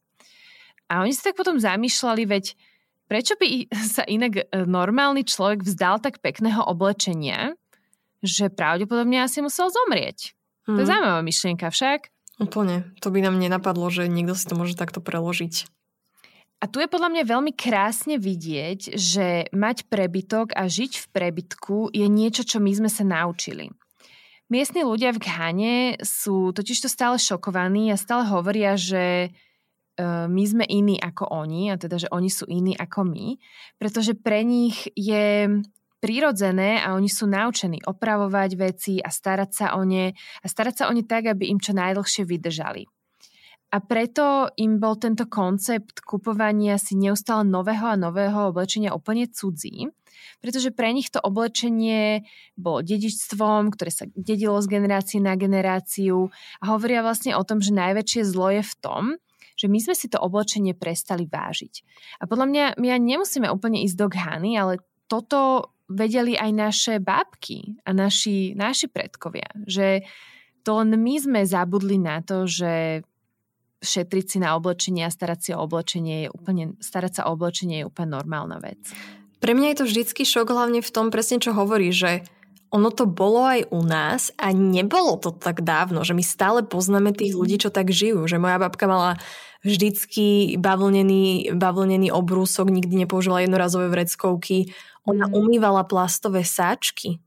A 0.91 0.99
oni 0.99 1.15
si 1.15 1.23
tak 1.23 1.39
potom 1.39 1.55
zamýšľali, 1.55 2.27
veď 2.27 2.45
Prečo 3.11 3.35
by 3.35 3.67
sa 3.99 4.07
inak 4.07 4.33
e, 4.39 4.43
normálny 4.63 5.27
človek 5.27 5.67
vzdal 5.67 5.99
tak 5.99 6.23
pekného 6.23 6.63
oblečenia, 6.63 7.59
že 8.23 8.47
pravdepodobne 8.47 9.19
asi 9.19 9.43
musel 9.43 9.67
zomrieť? 9.67 10.31
Mm. 10.71 10.79
To 10.79 10.79
je 10.79 10.85
mhm. 10.87 10.91
zaujímavá 10.95 11.21
myšlienka 11.27 11.67
však. 11.67 12.07
Úplne. 12.39 12.95
To 13.03 13.11
by 13.11 13.19
nám 13.21 13.35
nenapadlo, 13.37 13.91
že 13.91 14.07
niekto 14.07 14.33
si 14.33 14.47
to 14.47 14.55
môže 14.55 14.79
takto 14.79 15.03
preložiť. 15.03 15.67
A 16.61 16.69
tu 16.69 16.77
je 16.77 16.85
podľa 16.85 17.09
mňa 17.09 17.23
veľmi 17.25 17.51
krásne 17.57 18.21
vidieť, 18.21 18.93
že 18.93 19.49
mať 19.49 19.89
prebytok 19.89 20.53
a 20.53 20.69
žiť 20.69 21.01
v 21.01 21.05
prebytku 21.09 21.89
je 21.89 22.05
niečo, 22.05 22.45
čo 22.45 22.61
my 22.61 22.69
sme 22.69 22.89
sa 22.89 23.01
naučili. 23.01 23.73
Miestni 24.53 24.85
ľudia 24.85 25.09
v 25.15 25.23
Ghane 25.25 25.75
sú 26.05 26.53
totižto 26.53 26.85
stále 26.85 27.17
šokovaní 27.17 27.89
a 27.89 27.97
stále 27.97 28.29
hovoria, 28.29 28.77
že 28.77 29.33
E, 30.01 30.27
my 30.27 30.43
sme 30.47 30.65
iní 30.65 30.97
ako 30.97 31.29
oni, 31.29 31.71
a 31.71 31.75
teda, 31.75 31.99
že 32.01 32.11
oni 32.11 32.29
sú 32.31 32.47
iní 32.47 32.73
ako 32.73 33.05
my, 33.05 33.27
pretože 33.77 34.15
pre 34.17 34.41
nich 34.41 34.87
je 34.95 35.47
prirodzené 36.01 36.81
a 36.81 36.97
oni 36.97 37.11
sú 37.11 37.29
naučení 37.29 37.77
opravovať 37.85 38.49
veci 38.57 38.93
a 38.97 39.13
starať 39.13 39.49
sa 39.53 39.67
o 39.77 39.85
ne 39.85 40.15
a 40.15 40.45
starať 40.49 40.75
sa 40.81 40.83
o 40.89 40.91
ne 40.95 41.05
tak, 41.05 41.29
aby 41.29 41.51
im 41.51 41.61
čo 41.61 41.77
najdlhšie 41.77 42.25
vydržali. 42.25 42.89
A 43.71 43.79
preto 43.79 44.51
im 44.59 44.83
bol 44.83 44.99
tento 44.99 45.31
koncept 45.31 46.03
kupovania 46.03 46.75
si 46.75 46.99
neustále 46.99 47.47
nového 47.47 47.87
a 47.87 47.95
nového 47.95 48.51
oblečenia 48.51 48.91
úplne 48.91 49.31
cudzí, 49.31 49.87
pretože 50.43 50.75
pre 50.75 50.91
nich 50.91 51.07
to 51.07 51.23
oblečenie 51.23 52.27
bolo 52.59 52.83
dedičstvom, 52.83 53.71
ktoré 53.71 53.91
sa 53.95 54.11
dedilo 54.11 54.59
z 54.59 54.67
generácie 54.67 55.23
na 55.23 55.39
generáciu 55.39 56.27
a 56.59 56.63
hovoria 56.75 56.99
vlastne 56.99 57.31
o 57.31 57.47
tom, 57.47 57.63
že 57.63 57.71
najväčšie 57.71 58.21
zlo 58.27 58.51
je 58.51 58.63
v 58.65 58.75
tom, 58.83 59.03
že 59.55 59.71
my 59.71 59.79
sme 59.79 59.95
si 59.95 60.11
to 60.11 60.19
oblečenie 60.19 60.75
prestali 60.75 61.29
vážiť. 61.29 61.73
A 62.19 62.27
podľa 62.27 62.47
mňa 62.51 62.65
my 62.75 62.87
ani 62.91 63.05
nemusíme 63.15 63.47
úplne 63.47 63.87
ísť 63.87 63.95
do 63.95 64.07
Ghany, 64.11 64.51
ale 64.59 64.83
toto 65.07 65.71
vedeli 65.91 66.35
aj 66.35 66.51
naše 66.51 66.93
bábky 66.99 67.79
a 67.87 67.95
naši, 67.95 68.51
naši 68.55 68.87
predkovia, 68.91 69.47
že 69.63 70.03
to 70.61 70.77
len 70.81 70.93
my 70.95 71.15
sme 71.19 71.41
zabudli 71.43 71.97
na 71.99 72.21
to, 72.23 72.45
že 72.45 73.03
šetriť 73.81 74.25
si 74.25 74.37
na 74.37 74.53
oblečenie 74.53 75.03
a 75.03 75.11
starať 75.11 75.39
si 75.41 75.49
o 75.51 75.61
oblečenie 75.61 76.25
je 76.25 76.29
úplne, 76.29 76.77
starať 76.77 77.21
sa 77.21 77.21
o 77.27 77.33
oblečenie 77.33 77.83
je 77.83 77.89
úplne 77.89 78.13
normálna 78.13 78.61
vec. 78.61 78.79
Pre 79.41 79.57
mňa 79.57 79.67
je 79.73 79.77
to 79.81 79.85
vždycky 79.89 80.21
šok 80.21 80.53
hlavne 80.53 80.85
v 80.85 80.93
tom 80.93 81.09
presne, 81.09 81.41
čo 81.41 81.57
hovorí, 81.57 81.89
že 81.89 82.21
ono 82.71 82.87
to 82.93 83.03
bolo 83.03 83.43
aj 83.43 83.67
u 83.73 83.81
nás 83.83 84.31
a 84.39 84.55
nebolo 84.55 85.19
to 85.19 85.35
tak 85.35 85.65
dávno, 85.65 86.07
že 86.07 86.15
my 86.15 86.23
stále 86.23 86.63
poznáme 86.63 87.11
tých 87.11 87.35
ľudí, 87.35 87.59
čo 87.59 87.67
tak 87.67 87.91
žijú. 87.91 88.23
Že 88.29 88.39
moja 88.39 88.61
babka 88.63 88.87
mala 88.87 89.19
vždycky 89.65 90.55
bavlnený, 90.55 91.51
bavlnený 91.51 92.15
obrúsok, 92.15 92.71
nikdy 92.71 93.03
nepoužívala 93.03 93.43
jednorazové 93.43 93.91
vreckovky. 93.91 94.71
Ona 95.03 95.27
mm. 95.27 95.33
umývala 95.35 95.83
plastové 95.83 96.47
sáčky, 96.47 97.19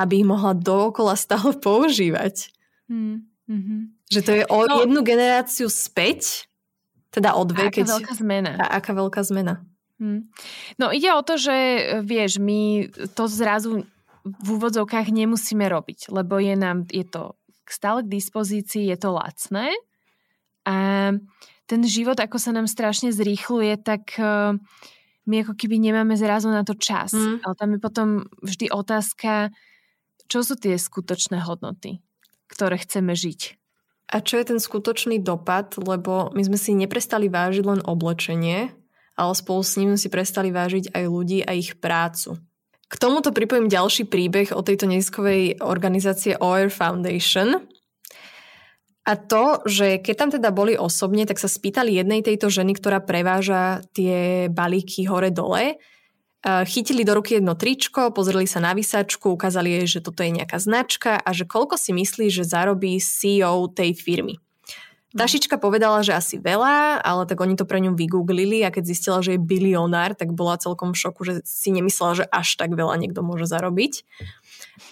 aby 0.00 0.24
ich 0.24 0.26
mohla 0.26 0.56
dookola 0.56 1.14
stále 1.14 1.54
používať. 1.54 2.50
Mm. 2.90 3.28
Mm-hmm. 3.48 3.80
Že 4.08 4.20
to 4.24 4.32
je 4.32 4.44
o 4.48 4.58
no, 4.64 4.74
jednu 4.84 5.00
generáciu 5.04 5.68
späť, 5.68 6.48
teda 7.12 7.36
o 7.36 7.44
dve. 7.44 7.68
Aká 7.68 7.82
keď... 7.82 7.86
veľká 7.88 8.14
zmena. 8.16 8.52
A 8.56 8.80
aká 8.80 8.92
veľká 8.96 9.20
zmena. 9.24 9.64
Mm. 9.98 10.30
No 10.78 10.94
ide 10.94 11.10
o 11.12 11.22
to, 11.26 11.36
že 11.36 11.56
vieš, 12.06 12.38
my 12.38 12.88
to 13.12 13.24
zrazu 13.26 13.84
v 14.22 14.48
úvodzovkách 14.48 15.10
nemusíme 15.10 15.66
robiť, 15.66 16.12
lebo 16.12 16.38
je 16.38 16.54
nám, 16.54 16.86
je 16.88 17.02
to 17.02 17.34
stále 17.68 18.04
k 18.04 18.12
dispozícii, 18.12 18.88
je 18.88 18.96
to 18.96 19.12
lacné 19.12 19.74
a 20.68 20.76
ten 21.68 21.80
život, 21.84 22.16
ako 22.16 22.40
sa 22.40 22.52
nám 22.52 22.68
strašne 22.68 23.12
zrýchluje, 23.12 23.76
tak 23.80 24.16
uh, 24.16 24.56
my 25.28 25.44
ako 25.44 25.52
keby 25.52 25.76
nemáme 25.76 26.16
zrazu 26.16 26.48
na 26.48 26.64
to 26.64 26.72
čas. 26.76 27.12
Mm. 27.12 27.44
Ale 27.44 27.54
tam 27.56 27.70
je 27.76 27.80
potom 27.80 28.08
vždy 28.40 28.72
otázka, 28.72 29.52
čo 30.28 30.40
sú 30.40 30.56
tie 30.56 30.76
skutočné 30.80 31.44
hodnoty, 31.44 32.00
ktoré 32.48 32.80
chceme 32.80 33.12
žiť. 33.12 33.57
A 34.08 34.24
čo 34.24 34.40
je 34.40 34.48
ten 34.48 34.60
skutočný 34.60 35.20
dopad, 35.20 35.76
lebo 35.76 36.32
my 36.32 36.42
sme 36.42 36.56
si 36.56 36.72
neprestali 36.72 37.28
vážiť 37.28 37.64
len 37.64 37.80
oblečenie, 37.84 38.72
ale 39.18 39.32
spolu 39.36 39.60
s 39.60 39.76
ním 39.76 40.00
si 40.00 40.08
prestali 40.08 40.48
vážiť 40.48 40.96
aj 40.96 41.04
ľudí 41.04 41.44
a 41.44 41.52
ich 41.52 41.76
prácu. 41.76 42.40
K 42.88 42.94
tomuto 42.96 43.36
pripojím 43.36 43.68
ďalší 43.68 44.08
príbeh 44.08 44.56
o 44.56 44.64
tejto 44.64 44.88
neziskovej 44.88 45.60
organizácie 45.60 46.40
OR 46.40 46.72
Foundation. 46.72 47.68
A 49.04 49.12
to, 49.16 49.60
že 49.68 50.00
keď 50.00 50.14
tam 50.16 50.30
teda 50.32 50.48
boli 50.56 50.72
osobne, 50.72 51.28
tak 51.28 51.36
sa 51.36 51.52
spýtali 51.52 52.00
jednej 52.00 52.24
tejto 52.24 52.48
ženy, 52.48 52.76
ktorá 52.80 53.04
preváža 53.04 53.84
tie 53.92 54.48
balíky 54.48 55.04
hore-dole, 55.04 55.76
chytili 56.44 57.02
do 57.02 57.18
ruky 57.18 57.38
jedno 57.38 57.58
tričko, 57.58 58.14
pozreli 58.14 58.46
sa 58.46 58.62
na 58.62 58.72
vysačku, 58.72 59.34
ukázali 59.34 59.82
jej, 59.82 59.98
že 59.98 60.04
toto 60.06 60.22
je 60.22 60.30
nejaká 60.30 60.58
značka 60.62 61.18
a 61.18 61.30
že 61.34 61.44
koľko 61.44 61.74
si 61.74 61.90
myslí, 61.90 62.30
že 62.30 62.46
zarobí 62.46 62.98
CEO 63.02 63.66
tej 63.70 63.94
firmy. 63.98 64.38
Tašička 65.08 65.56
povedala, 65.56 66.04
že 66.04 66.12
asi 66.12 66.36
veľa, 66.36 67.00
ale 67.00 67.24
tak 67.24 67.40
oni 67.40 67.56
to 67.56 67.64
pre 67.64 67.80
ňu 67.80 67.96
vygooglili 67.96 68.60
a 68.60 68.68
keď 68.68 68.92
zistila, 68.92 69.24
že 69.24 69.34
je 69.34 69.40
bilionár, 69.40 70.12
tak 70.12 70.36
bola 70.36 70.60
celkom 70.60 70.92
v 70.92 71.00
šoku, 71.00 71.24
že 71.24 71.34
si 71.48 71.72
nemyslela, 71.72 72.12
že 72.22 72.24
až 72.28 72.60
tak 72.60 72.76
veľa 72.76 72.92
niekto 73.00 73.24
môže 73.24 73.48
zarobiť. 73.48 74.04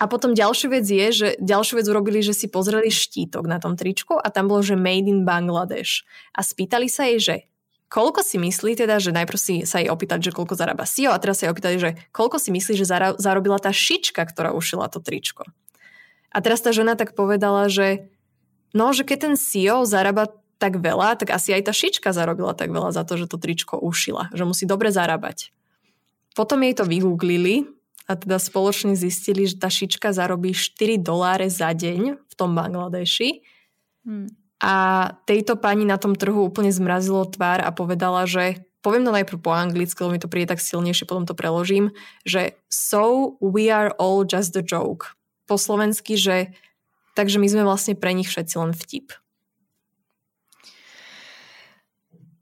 A 0.01 0.09
potom 0.09 0.33
ďalšia 0.33 0.73
vec 0.73 0.89
je, 0.89 1.07
že 1.13 1.29
ďalšiu 1.37 1.79
vec 1.79 1.87
urobili, 1.93 2.25
že 2.25 2.33
si 2.33 2.49
pozreli 2.49 2.89
štítok 2.89 3.45
na 3.45 3.61
tom 3.61 3.77
tričku 3.77 4.17
a 4.17 4.33
tam 4.33 4.49
bolo, 4.49 4.65
že 4.65 4.73
Made 4.73 5.05
in 5.05 5.29
Bangladesh. 5.29 6.09
A 6.33 6.41
spýtali 6.41 6.89
sa 6.89 7.13
jej, 7.13 7.21
že 7.21 7.35
koľko 7.87 8.21
si 8.23 8.37
myslí 8.37 8.79
teda, 8.79 8.99
že 8.99 9.15
najprv 9.15 9.39
si 9.39 9.55
sa 9.63 9.79
jej 9.83 9.91
opýtať, 9.91 10.31
že 10.31 10.35
koľko 10.35 10.59
zarába 10.59 10.89
CEO 10.89 11.15
a 11.15 11.21
teraz 11.23 11.41
sa 11.41 11.47
jej 11.47 11.53
opýtali, 11.53 11.77
že 11.79 11.91
koľko 12.11 12.43
si 12.43 12.51
myslí, 12.51 12.73
že 12.79 12.87
zarobila 13.19 13.59
tá 13.63 13.71
šička, 13.71 14.23
ktorá 14.27 14.55
ušila 14.55 14.91
to 14.91 14.99
tričko. 14.99 15.47
A 16.35 16.39
teraz 16.45 16.61
tá 16.61 16.75
žena 16.75 16.99
tak 16.99 17.17
povedala, 17.17 17.71
že 17.71 18.11
No, 18.77 18.93
že 18.93 19.09
keď 19.09 19.19
ten 19.31 19.35
CEO 19.41 19.89
zarába 19.89 20.29
tak 20.61 20.81
veľa, 20.81 21.17
tak 21.17 21.33
asi 21.33 21.57
aj 21.57 21.65
tá 21.65 21.73
šička 21.73 22.13
zarobila 22.13 22.53
tak 22.53 22.69
veľa 22.69 22.93
za 22.93 23.09
to, 23.09 23.17
že 23.17 23.25
to 23.25 23.41
tričko 23.41 23.81
ušila, 23.81 24.29
že 24.37 24.45
musí 24.45 24.69
dobre 24.69 24.93
zarábať. 24.93 25.49
Potom 26.37 26.61
jej 26.61 26.77
to 26.77 26.85
vygooglili 26.85 27.65
a 28.05 28.21
teda 28.21 28.37
spoločne 28.37 28.93
zistili, 28.93 29.49
že 29.49 29.57
tá 29.57 29.73
šička 29.73 30.13
zarobí 30.13 30.53
4 30.53 31.01
doláre 31.01 31.49
za 31.49 31.73
deň 31.73 32.21
v 32.21 32.35
tom 32.37 32.53
Bangladeši. 32.53 33.41
Hmm. 34.05 34.29
A 34.63 34.75
tejto 35.29 35.61
pani 35.61 35.85
na 35.85 36.01
tom 36.01 36.17
trhu 36.17 36.49
úplne 36.49 36.73
zmrazilo 36.73 37.29
tvár 37.29 37.61
a 37.61 37.71
povedala, 37.75 38.25
že 38.25 38.65
poviem 38.81 39.05
to 39.05 39.13
najprv 39.13 39.39
po 39.43 39.53
anglicky, 39.53 39.99
lebo 40.01 40.15
mi 40.17 40.23
to 40.23 40.33
príde 40.33 40.49
tak 40.49 40.65
silnejšie, 40.65 41.05
potom 41.05 41.29
to 41.29 41.37
preložím, 41.37 41.93
že 42.25 42.57
so 42.73 43.37
we 43.45 43.69
are 43.69 43.93
all 44.01 44.25
just 44.25 44.57
a 44.57 44.65
joke. 44.65 45.13
Po 45.45 45.61
slovensky, 45.61 46.17
že 46.17 46.57
Takže 47.17 47.41
my 47.41 47.49
sme 47.49 47.65
vlastne 47.65 47.97
pre 47.97 48.13
nich 48.13 48.29
všetci 48.29 48.55
len 48.61 48.77
vtip. 48.77 49.17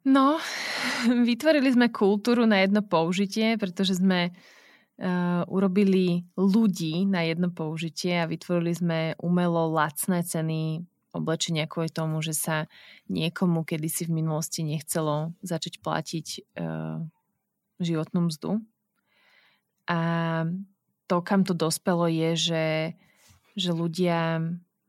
No, 0.03 0.43
vytvorili 1.31 1.71
sme 1.71 1.95
kultúru 1.95 2.45
na 2.45 2.67
jedno 2.67 2.83
použitie, 2.83 3.55
pretože 3.55 4.03
sme 4.03 4.35
uh, 4.35 5.47
urobili 5.47 6.27
ľudí 6.35 7.07
na 7.07 7.23
jedno 7.23 7.55
použitie 7.55 8.19
a 8.19 8.29
vytvorili 8.29 8.75
sme 8.75 8.99
umelo 9.23 9.71
lacné 9.71 10.27
ceny 10.27 10.83
oblečenia 11.15 11.71
kvôli 11.71 11.89
tomu, 11.89 12.19
že 12.21 12.35
sa 12.35 12.67
niekomu 13.07 13.63
kedysi 13.63 14.11
v 14.11 14.21
minulosti 14.21 14.67
nechcelo 14.67 15.33
začať 15.41 15.79
platiť 15.81 16.27
uh, 16.59 17.01
životnú 17.79 18.29
mzdu. 18.29 18.61
A 19.87 20.01
to, 21.07 21.17
kam 21.23 21.47
to 21.47 21.53
dospelo, 21.55 22.09
je, 22.09 22.31
že, 22.35 22.67
že 23.55 23.71
ľudia 23.71 24.41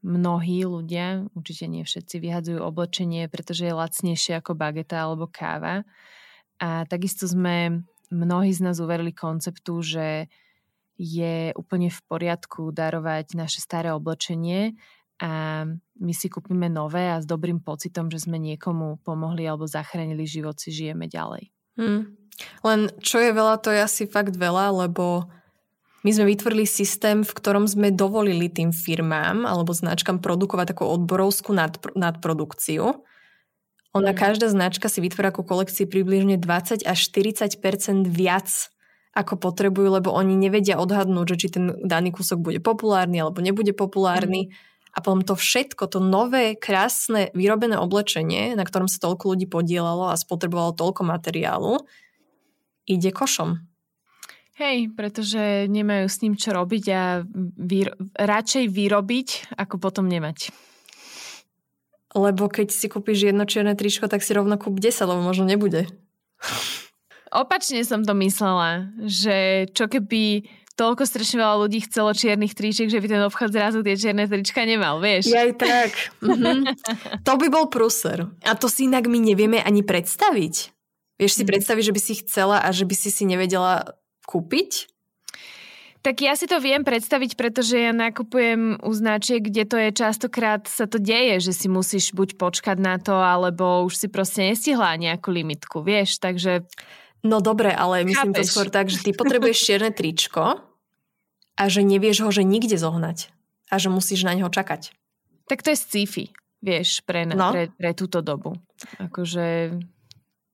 mnohí 0.06 0.62
ľudia, 0.70 1.26
určite 1.34 1.66
nie 1.66 1.82
všetci, 1.82 2.22
vyhadzujú 2.22 2.62
oblečenie, 2.62 3.26
pretože 3.26 3.66
je 3.66 3.74
lacnejšie 3.74 4.38
ako 4.38 4.54
bageta 4.54 5.02
alebo 5.02 5.26
káva. 5.26 5.82
A 6.62 6.86
takisto 6.86 7.26
sme 7.26 7.84
mnohí 8.14 8.54
z 8.54 8.62
nás 8.62 8.78
uverili 8.78 9.12
konceptu, 9.12 9.82
že 9.82 10.30
je 10.96 11.52
úplne 11.60 11.92
v 11.92 12.00
poriadku 12.08 12.72
darovať 12.72 13.36
naše 13.36 13.60
staré 13.60 13.92
oblečenie 13.92 14.78
a 15.22 15.64
my 15.96 16.14
si 16.14 16.28
kúpime 16.28 16.68
nové 16.68 17.08
a 17.08 17.24
s 17.24 17.26
dobrým 17.26 17.64
pocitom, 17.64 18.12
že 18.12 18.20
sme 18.20 18.36
niekomu 18.36 19.00
pomohli 19.00 19.48
alebo 19.48 19.64
zachránili 19.64 20.28
život, 20.28 20.60
si 20.60 20.76
žijeme 20.76 21.08
ďalej. 21.08 21.56
Hmm. 21.80 22.20
Len 22.68 22.92
čo 23.00 23.24
je 23.24 23.32
veľa, 23.32 23.64
to 23.64 23.72
je 23.72 23.80
asi 23.80 24.04
fakt 24.12 24.36
veľa, 24.36 24.88
lebo 24.88 25.32
my 26.04 26.12
sme 26.14 26.36
vytvorili 26.36 26.68
systém, 26.68 27.24
v 27.24 27.32
ktorom 27.32 27.66
sme 27.66 27.96
dovolili 27.96 28.52
tým 28.52 28.76
firmám 28.76 29.48
alebo 29.48 29.72
značkám 29.72 30.20
produkovať 30.20 30.76
takú 30.76 30.84
odborovskú 30.86 31.56
nadpr- 31.56 31.96
nadprodukciu. 31.96 33.02
Ona, 33.96 34.12
mm. 34.12 34.20
každá 34.20 34.52
značka 34.52 34.92
si 34.92 35.00
vytvára 35.00 35.32
ako 35.32 35.48
kolekcii 35.48 35.88
približne 35.88 36.36
20 36.36 36.84
až 36.84 37.00
40% 37.10 38.06
viac 38.12 38.52
ako 39.16 39.40
potrebujú, 39.40 39.96
lebo 39.96 40.12
oni 40.12 40.36
nevedia 40.36 40.76
odhadnúť, 40.76 41.26
že 41.34 41.40
či 41.40 41.48
ten 41.56 41.72
daný 41.88 42.12
kúsok 42.12 42.44
bude 42.44 42.60
populárny 42.60 43.24
alebo 43.24 43.40
nebude 43.40 43.72
populárny. 43.72 44.52
Mm. 44.52 44.75
A 44.96 45.04
potom 45.04 45.20
to 45.28 45.36
všetko, 45.36 45.92
to 45.92 46.00
nové, 46.00 46.56
krásne, 46.56 47.28
vyrobené 47.36 47.76
oblečenie, 47.76 48.56
na 48.56 48.64
ktorom 48.64 48.88
sa 48.88 49.04
toľko 49.04 49.36
ľudí 49.36 49.46
podielalo 49.52 50.08
a 50.08 50.16
spotrebovalo 50.16 50.72
toľko 50.72 51.04
materiálu, 51.04 51.84
ide 52.88 53.12
košom. 53.12 53.60
Hej, 54.56 54.96
pretože 54.96 55.68
nemajú 55.68 56.08
s 56.08 56.24
ním 56.24 56.40
čo 56.40 56.56
robiť 56.56 56.86
a 56.96 57.28
vyro- 57.60 58.00
radšej 58.16 58.72
vyrobiť, 58.72 59.60
ako 59.60 59.76
potom 59.84 60.08
nemať. 60.08 60.56
Lebo 62.16 62.48
keď 62.48 62.72
si 62.72 62.88
kúpiš 62.88 63.28
jedno 63.36 63.44
čierne 63.44 63.76
tričko, 63.76 64.08
tak 64.08 64.24
si 64.24 64.32
rovno 64.32 64.56
kúp 64.56 64.80
10, 64.80 65.12
lebo 65.12 65.20
možno 65.20 65.44
nebude. 65.44 65.92
Opačne 67.36 67.84
som 67.84 68.08
to 68.08 68.16
myslela, 68.16 68.96
že 69.04 69.68
čo 69.76 69.92
keby 69.92 70.48
toľko 70.76 71.08
strašne 71.08 71.40
veľa 71.40 71.56
ľudí 71.66 71.88
chcelo 71.88 72.12
čiernych 72.12 72.52
tričiek, 72.52 72.92
že 72.92 73.00
by 73.00 73.08
ten 73.08 73.24
obchod 73.24 73.50
zrazu 73.56 73.80
tie 73.82 73.96
čierne 73.96 74.28
trička 74.28 74.68
nemal, 74.68 75.00
vieš? 75.00 75.32
Aj 75.32 75.52
tak. 75.56 75.92
mhm. 76.20 76.76
To 77.28 77.34
by 77.40 77.48
bol 77.48 77.72
pruser. 77.72 78.28
A 78.44 78.54
to 78.60 78.68
si 78.68 78.92
inak 78.92 79.08
my 79.08 79.18
nevieme 79.18 79.64
ani 79.64 79.82
predstaviť. 79.82 80.76
Vieš 81.16 81.34
si 81.40 81.44
mhm. 81.48 81.50
predstaviť, 81.56 81.84
že 81.88 81.96
by 81.96 82.02
si 82.04 82.14
chcela 82.24 82.58
a 82.60 82.70
že 82.76 82.84
by 82.84 82.96
si 82.96 83.10
si 83.10 83.24
nevedela 83.24 83.96
kúpiť? 84.28 84.92
Tak 86.06 86.22
ja 86.22 86.38
si 86.38 86.46
to 86.46 86.62
viem 86.62 86.86
predstaviť, 86.86 87.34
pretože 87.34 87.82
ja 87.82 87.90
nakupujem 87.90 88.78
u 88.78 88.92
značiek, 88.94 89.42
kde 89.42 89.66
to 89.66 89.74
je 89.74 89.90
častokrát 89.90 90.62
sa 90.70 90.86
to 90.86 91.02
deje, 91.02 91.50
že 91.50 91.58
si 91.58 91.66
musíš 91.66 92.14
buď 92.14 92.38
počkať 92.38 92.78
na 92.78 93.02
to, 93.02 93.18
alebo 93.18 93.82
už 93.90 94.06
si 94.06 94.08
proste 94.14 94.46
nestihla 94.46 95.02
nejakú 95.02 95.34
limitku, 95.34 95.82
vieš, 95.82 96.22
takže... 96.22 96.62
No 97.26 97.42
dobre, 97.42 97.74
ale 97.74 98.06
myslím 98.06 98.38
Chápeš. 98.38 98.46
to 98.46 98.52
skôr 98.54 98.68
tak, 98.70 98.88
že 98.94 99.02
ty 99.02 99.10
potrebuješ 99.12 99.58
čierne 99.58 99.90
tričko 99.90 100.62
a 101.58 101.64
že 101.66 101.82
nevieš 101.82 102.22
ho, 102.22 102.30
že 102.30 102.46
nikde 102.46 102.78
zohnať 102.78 103.34
a 103.74 103.76
že 103.82 103.90
musíš 103.90 104.30
na 104.30 104.38
neho 104.38 104.54
čakať. 104.54 104.94
Tak 105.50 105.66
to 105.66 105.74
je 105.74 105.78
sci-fi, 105.78 106.26
vieš, 106.62 107.02
pre, 107.02 107.26
no. 107.26 107.50
pre, 107.50 107.74
pre 107.74 107.98
túto 107.98 108.22
dobu. 108.22 108.54
Akože 109.02 109.74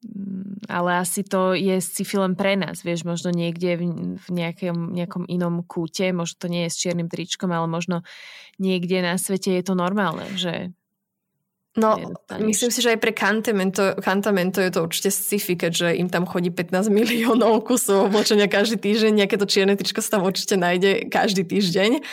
Mm, 0.01 0.57
ale 0.65 0.97
asi 0.97 1.21
to 1.21 1.53
je 1.53 1.77
sci-fi 1.77 2.17
len 2.17 2.34
pre 2.34 2.57
nás, 2.57 2.81
vieš, 2.81 3.05
možno 3.05 3.29
niekde 3.29 3.77
v, 3.77 4.17
v 4.17 4.27
nejakom, 4.34 4.97
nejakom 4.97 5.29
inom 5.29 5.62
kúte, 5.62 6.10
možno 6.10 6.41
to 6.41 6.47
nie 6.49 6.65
je 6.65 6.73
s 6.73 6.81
čiernym 6.81 7.05
tričkom, 7.05 7.53
ale 7.53 7.69
možno 7.69 8.01
niekde 8.57 9.05
na 9.05 9.21
svete 9.21 9.53
je 9.53 9.62
to 9.62 9.77
normálne, 9.77 10.25
že 10.34 10.73
No, 11.71 11.95
myslím 12.43 12.67
si, 12.67 12.84
že 12.84 12.91
aj 12.91 12.99
pre 12.99 13.15
Cantamento, 13.15 13.95
Cantamento 14.03 14.60
je 14.60 14.75
to 14.75 14.84
určite 14.84 15.07
sci-fi, 15.07 15.55
keďže 15.55 15.95
im 16.03 16.12
tam 16.12 16.27
chodí 16.27 16.51
15 16.51 16.91
miliónov 16.99 17.63
kusov 17.63 18.12
oblečenia 18.12 18.51
každý 18.51 18.75
týždeň, 18.75 19.23
nejaké 19.23 19.39
to 19.39 19.47
čierne 19.47 19.79
tričko 19.79 20.03
sa 20.03 20.19
tam 20.19 20.27
určite 20.27 20.60
nájde 20.60 21.07
každý 21.07 21.47
týždeň. 21.47 22.03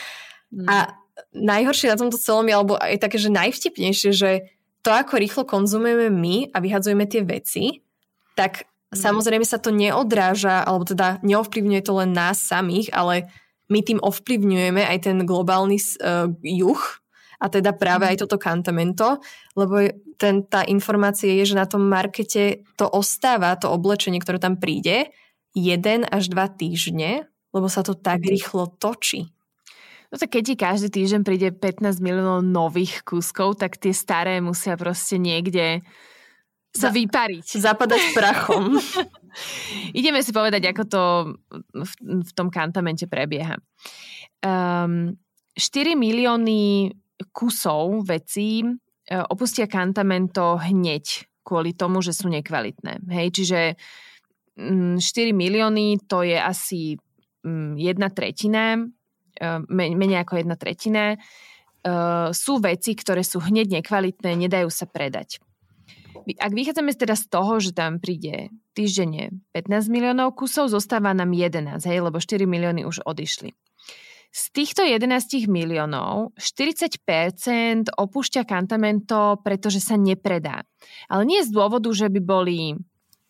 Mm. 0.55 0.67
A 0.71 0.95
najhoršie 1.35 1.91
na 1.91 1.99
tomto 1.99 2.15
celom 2.15 2.47
je, 2.47 2.55
alebo 2.55 2.79
aj 2.79 3.03
také, 3.03 3.19
že 3.19 3.35
najvtipnejšie, 3.35 4.09
že 4.15 4.47
to, 4.79 4.95
ako 4.95 5.19
rýchlo 5.19 5.43
konzumujeme 5.43 6.07
my 6.07 6.55
a 6.55 6.63
vyhadzujeme 6.63 7.03
tie 7.03 7.27
veci, 7.27 7.83
tak 8.39 8.63
mm. 8.63 8.95
samozrejme 8.95 9.43
sa 9.43 9.59
to 9.59 9.75
neodráža, 9.75 10.63
alebo 10.63 10.87
teda 10.87 11.19
neovplyvňuje 11.19 11.81
to 11.83 11.93
len 11.99 12.15
nás 12.15 12.39
samých, 12.39 12.95
ale 12.95 13.27
my 13.67 13.83
tým 13.83 13.99
ovplyvňujeme 13.99 14.87
aj 14.87 14.97
ten 15.03 15.17
globálny 15.27 15.77
uh, 15.99 16.31
juh, 16.39 16.79
a 17.39 17.45
teda 17.47 17.71
práve 17.71 18.03
mm. 18.05 18.09
aj 18.11 18.17
toto 18.27 18.35
kantamento, 18.35 19.23
lebo 19.55 19.87
ten, 20.19 20.43
tá 20.43 20.67
informácia 20.67 21.31
je, 21.31 21.55
že 21.55 21.55
na 21.55 21.63
tom 21.63 21.87
markete 21.87 22.67
to 22.75 22.85
ostáva, 22.91 23.55
to 23.55 23.71
oblečenie, 23.71 24.19
ktoré 24.19 24.37
tam 24.37 24.59
príde, 24.59 25.07
jeden 25.55 26.03
až 26.11 26.27
dva 26.29 26.51
týždne, 26.51 27.25
lebo 27.55 27.71
sa 27.71 27.81
to 27.81 27.97
tak 27.97 28.21
mhm. 28.21 28.29
rýchlo 28.29 28.63
točí. 28.77 29.31
No 30.09 30.17
tak 30.17 30.33
keď 30.33 30.43
ti 30.43 30.55
každý 30.57 30.87
týždeň 30.89 31.21
príde 31.21 31.47
15 31.53 32.01
miliónov 32.01 32.41
nových 32.41 33.05
kúskov, 33.05 33.61
tak 33.61 33.77
tie 33.77 33.93
staré 33.93 34.41
musia 34.41 34.73
proste 34.73 35.21
niekde 35.21 35.85
sa 36.73 36.89
vypariť. 36.89 37.45
Zapadať 37.45 38.17
prachom. 38.17 38.77
Ideme 39.99 40.25
si 40.25 40.33
povedať, 40.33 40.69
ako 40.69 40.83
to 40.85 41.03
v, 41.77 41.93
v 42.25 42.31
tom 42.33 42.49
kantamente 42.49 43.05
prebieha. 43.05 43.57
Um, 44.41 45.13
ehm, 45.13 45.61
4 45.61 45.93
milióny 45.93 46.93
kusov 47.31 48.07
vecí 48.07 48.63
e, 48.63 48.67
opustia 49.27 49.67
kantamento 49.67 50.59
hneď 50.59 51.27
kvôli 51.43 51.73
tomu, 51.73 51.99
že 51.99 52.13
sú 52.13 52.29
nekvalitné. 52.29 53.03
Hej, 53.09 53.27
čiže 53.41 53.59
4 54.59 54.99
mm, 54.99 55.33
milióny 55.33 56.03
to 56.05 56.21
je 56.21 56.37
asi 56.37 56.99
mm, 57.41 57.79
jedna 57.79 58.11
tretina 58.11 58.79
Ehm, 59.39 59.63
menej 59.71 60.27
ako 60.27 60.43
jedna 60.43 60.59
tretina, 60.59 61.15
ehm, 61.15 62.35
sú 62.35 62.59
veci, 62.59 62.91
ktoré 62.91 63.23
sú 63.23 63.39
hneď 63.39 63.79
nekvalitné, 63.79 64.35
nedajú 64.35 64.67
sa 64.67 64.83
predať. 64.83 65.39
Ak 66.37 66.51
vychádzame 66.51 66.91
teda 66.93 67.15
z 67.15 67.25
toho, 67.31 67.57
že 67.63 67.71
tam 67.71 68.03
príde 68.03 68.51
týždenne 68.75 69.39
15 69.55 69.87
miliónov 69.87 70.35
kusov, 70.35 70.67
zostáva 70.67 71.15
nám 71.15 71.31
11, 71.31 71.79
hej, 71.87 72.03
lebo 72.03 72.19
4 72.19 72.43
milióny 72.43 72.83
už 72.83 73.01
odišli. 73.07 73.55
Z 74.29 74.53
týchto 74.53 74.85
11 74.85 75.49
miliónov 75.49 76.37
40% 76.37 77.89
opúšťa 77.89 78.45
kantamento, 78.45 79.41
pretože 79.41 79.81
sa 79.81 79.97
nepredá. 79.97 80.61
Ale 81.09 81.25
nie 81.25 81.41
z 81.41 81.49
dôvodu, 81.49 81.89
že 81.89 82.13
by 82.13 82.21
boli 82.21 82.77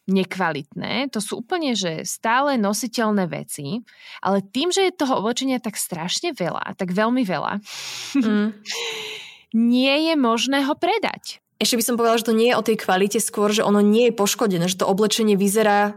nekvalitné, 0.09 1.13
to 1.13 1.21
sú 1.21 1.39
úplne, 1.45 1.77
že 1.77 2.03
stále 2.03 2.57
nositeľné 2.57 3.29
veci, 3.29 3.85
ale 4.19 4.41
tým, 4.41 4.73
že 4.73 4.89
je 4.89 4.99
toho 4.99 5.21
oblečenia 5.21 5.61
tak 5.61 5.77
strašne 5.77 6.33
veľa, 6.33 6.75
tak 6.75 6.91
veľmi 6.91 7.21
veľa, 7.23 7.61
mm. 8.17 8.47
nie 9.71 9.95
je 10.09 10.13
možné 10.17 10.65
ho 10.65 10.73
predať. 10.73 11.39
Ešte 11.61 11.77
by 11.77 11.83
som 11.85 11.95
povedala, 11.95 12.19
že 12.19 12.27
to 12.27 12.35
nie 12.35 12.49
je 12.51 12.57
o 12.57 12.65
tej 12.65 12.77
kvalite, 12.81 13.19
skôr, 13.21 13.53
že 13.53 13.63
ono 13.63 13.79
nie 13.79 14.09
je 14.09 14.17
poškodené, 14.17 14.65
že 14.65 14.81
to 14.81 14.89
oblečenie 14.89 15.37
vyzerá 15.37 15.95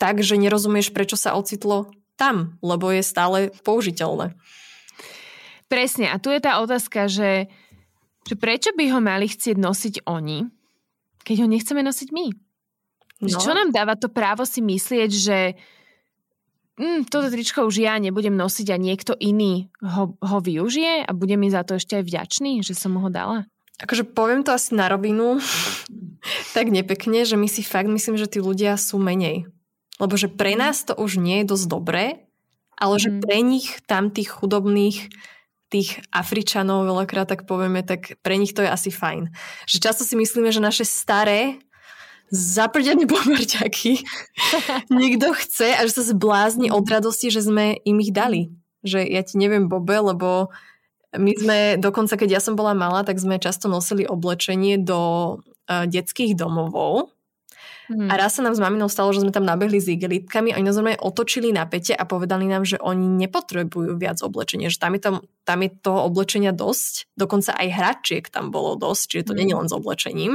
tak, 0.00 0.18
že 0.24 0.34
nerozumieš, 0.34 0.90
prečo 0.90 1.14
sa 1.14 1.38
ocitlo 1.38 1.94
tam, 2.22 2.54
lebo 2.62 2.94
je 2.94 3.02
stále 3.02 3.50
použiteľné. 3.66 4.38
Presne. 5.66 6.06
A 6.14 6.22
tu 6.22 6.30
je 6.30 6.38
tá 6.38 6.62
otázka, 6.62 7.10
že, 7.10 7.50
že 8.22 8.34
prečo 8.38 8.70
by 8.78 8.94
ho 8.94 9.00
mali 9.02 9.26
chcieť 9.26 9.58
nosiť 9.58 9.94
oni, 10.06 10.46
keď 11.26 11.36
ho 11.42 11.48
nechceme 11.50 11.82
nosiť 11.82 12.08
my? 12.14 12.26
No. 13.22 13.38
Čo 13.38 13.54
nám 13.54 13.74
dáva 13.74 13.98
to 13.98 14.10
právo 14.10 14.42
si 14.42 14.58
myslieť, 14.62 15.10
že 15.10 15.38
mm, 16.78 17.06
toto 17.06 17.30
tričko 17.30 17.66
už 17.66 17.82
ja 17.82 17.94
nebudem 18.02 18.34
nosiť 18.34 18.74
a 18.74 18.76
niekto 18.78 19.14
iný 19.18 19.70
ho, 19.78 20.18
ho 20.18 20.38
využije 20.42 21.06
a 21.06 21.10
bude 21.14 21.38
mi 21.38 21.46
za 21.46 21.62
to 21.62 21.78
ešte 21.78 22.02
aj 22.02 22.04
vďačný, 22.06 22.66
že 22.66 22.74
som 22.74 22.98
mu 22.98 23.06
ho 23.06 23.10
dala? 23.10 23.46
Akože 23.78 24.06
poviem 24.06 24.42
to 24.42 24.50
asi 24.50 24.74
na 24.74 24.90
rovinu 24.90 25.38
tak 26.56 26.74
nepekne, 26.74 27.22
že 27.22 27.38
my 27.38 27.46
si 27.46 27.62
fakt 27.62 27.86
myslím, 27.88 28.18
že 28.18 28.26
tí 28.26 28.42
ľudia 28.42 28.74
sú 28.74 28.98
menej. 28.98 29.46
Lebo 30.02 30.18
že 30.18 30.26
pre 30.26 30.58
nás 30.58 30.82
to 30.82 30.98
už 30.98 31.22
nie 31.22 31.46
je 31.46 31.54
dosť 31.54 31.66
dobré, 31.70 32.26
ale 32.74 32.98
že 32.98 33.14
mm. 33.14 33.18
pre 33.22 33.38
nich 33.46 33.78
tam 33.86 34.10
tých 34.10 34.34
chudobných 34.34 35.06
tých 35.72 36.04
Afričanov 36.12 36.84
veľakrát 36.84 37.32
tak 37.32 37.48
povieme, 37.48 37.80
tak 37.80 38.20
pre 38.20 38.36
nich 38.36 38.52
to 38.52 38.60
je 38.60 38.68
asi 38.68 38.92
fajn. 38.92 39.32
Že 39.64 39.76
často 39.80 40.04
si 40.04 40.20
myslíme, 40.20 40.52
že 40.52 40.60
naše 40.60 40.84
staré 40.84 41.64
zaprdené 42.28 43.08
pomerťaky 43.12 44.04
nikto 44.92 45.32
chce 45.32 45.72
a 45.72 45.80
že 45.88 45.96
sa 45.96 46.04
zblázni 46.04 46.68
od 46.68 46.84
radosti, 46.84 47.32
že 47.32 47.40
sme 47.40 47.80
im 47.88 47.96
ich 48.04 48.12
dali. 48.12 48.52
Že 48.84 49.08
ja 49.08 49.24
ti 49.24 49.40
neviem, 49.40 49.72
Bobe, 49.72 49.96
lebo 49.96 50.52
my 51.16 51.32
sme, 51.36 51.58
dokonca 51.80 52.16
keď 52.20 52.36
ja 52.36 52.40
som 52.40 52.56
bola 52.56 52.72
malá, 52.72 53.04
tak 53.04 53.20
sme 53.20 53.40
často 53.40 53.68
nosili 53.68 54.08
oblečenie 54.08 54.80
do 54.80 55.00
uh, 55.38 55.84
detských 55.88 56.36
domovov. 56.36 57.12
Hmm. 57.90 58.06
A 58.06 58.14
raz 58.14 58.38
sa 58.38 58.46
nám 58.46 58.54
s 58.54 58.62
maminou 58.62 58.86
stalo, 58.86 59.10
že 59.10 59.26
sme 59.26 59.34
tam 59.34 59.42
nabehli 59.42 59.82
s 59.82 59.90
igelitkami 59.90 60.54
a 60.54 60.58
oni 60.58 60.66
nás 60.70 60.78
otočili 61.02 61.50
na 61.50 61.66
pete 61.66 61.90
a 61.96 62.06
povedali 62.06 62.46
nám, 62.46 62.62
že 62.62 62.78
oni 62.78 63.10
nepotrebujú 63.26 63.98
viac 63.98 64.22
oblečenia, 64.22 64.70
že 64.70 64.78
tam 64.78 64.94
je, 64.94 65.00
tam, 65.02 65.14
tam 65.42 65.58
je 65.66 65.70
toho 65.82 66.06
oblečenia 66.06 66.54
dosť, 66.54 67.10
dokonca 67.18 67.58
aj 67.58 67.68
hračiek 67.74 68.24
tam 68.30 68.54
bolo 68.54 68.78
dosť, 68.78 69.04
čiže 69.10 69.24
to 69.26 69.32
hmm. 69.34 69.38
nie 69.42 69.46
je 69.50 69.58
len 69.58 69.68
s 69.68 69.74
oblečením. 69.74 70.32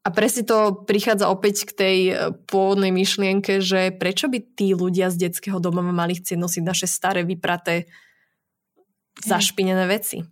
A 0.00 0.08
presne 0.08 0.48
to 0.48 0.72
prichádza 0.88 1.28
opäť 1.28 1.68
k 1.68 1.72
tej 1.76 1.98
e, 2.08 2.12
pôvodnej 2.48 2.88
myšlienke, 2.88 3.60
že 3.60 3.92
prečo 3.92 4.32
by 4.32 4.40
tí 4.40 4.72
ľudia 4.72 5.12
z 5.12 5.28
detského 5.28 5.60
domova 5.60 5.92
mali 5.92 6.16
chcieť 6.16 6.40
nosiť 6.40 6.62
naše 6.64 6.88
staré, 6.88 7.20
vypraté, 7.20 7.84
zašpinené 9.20 9.84
veci. 9.84 10.24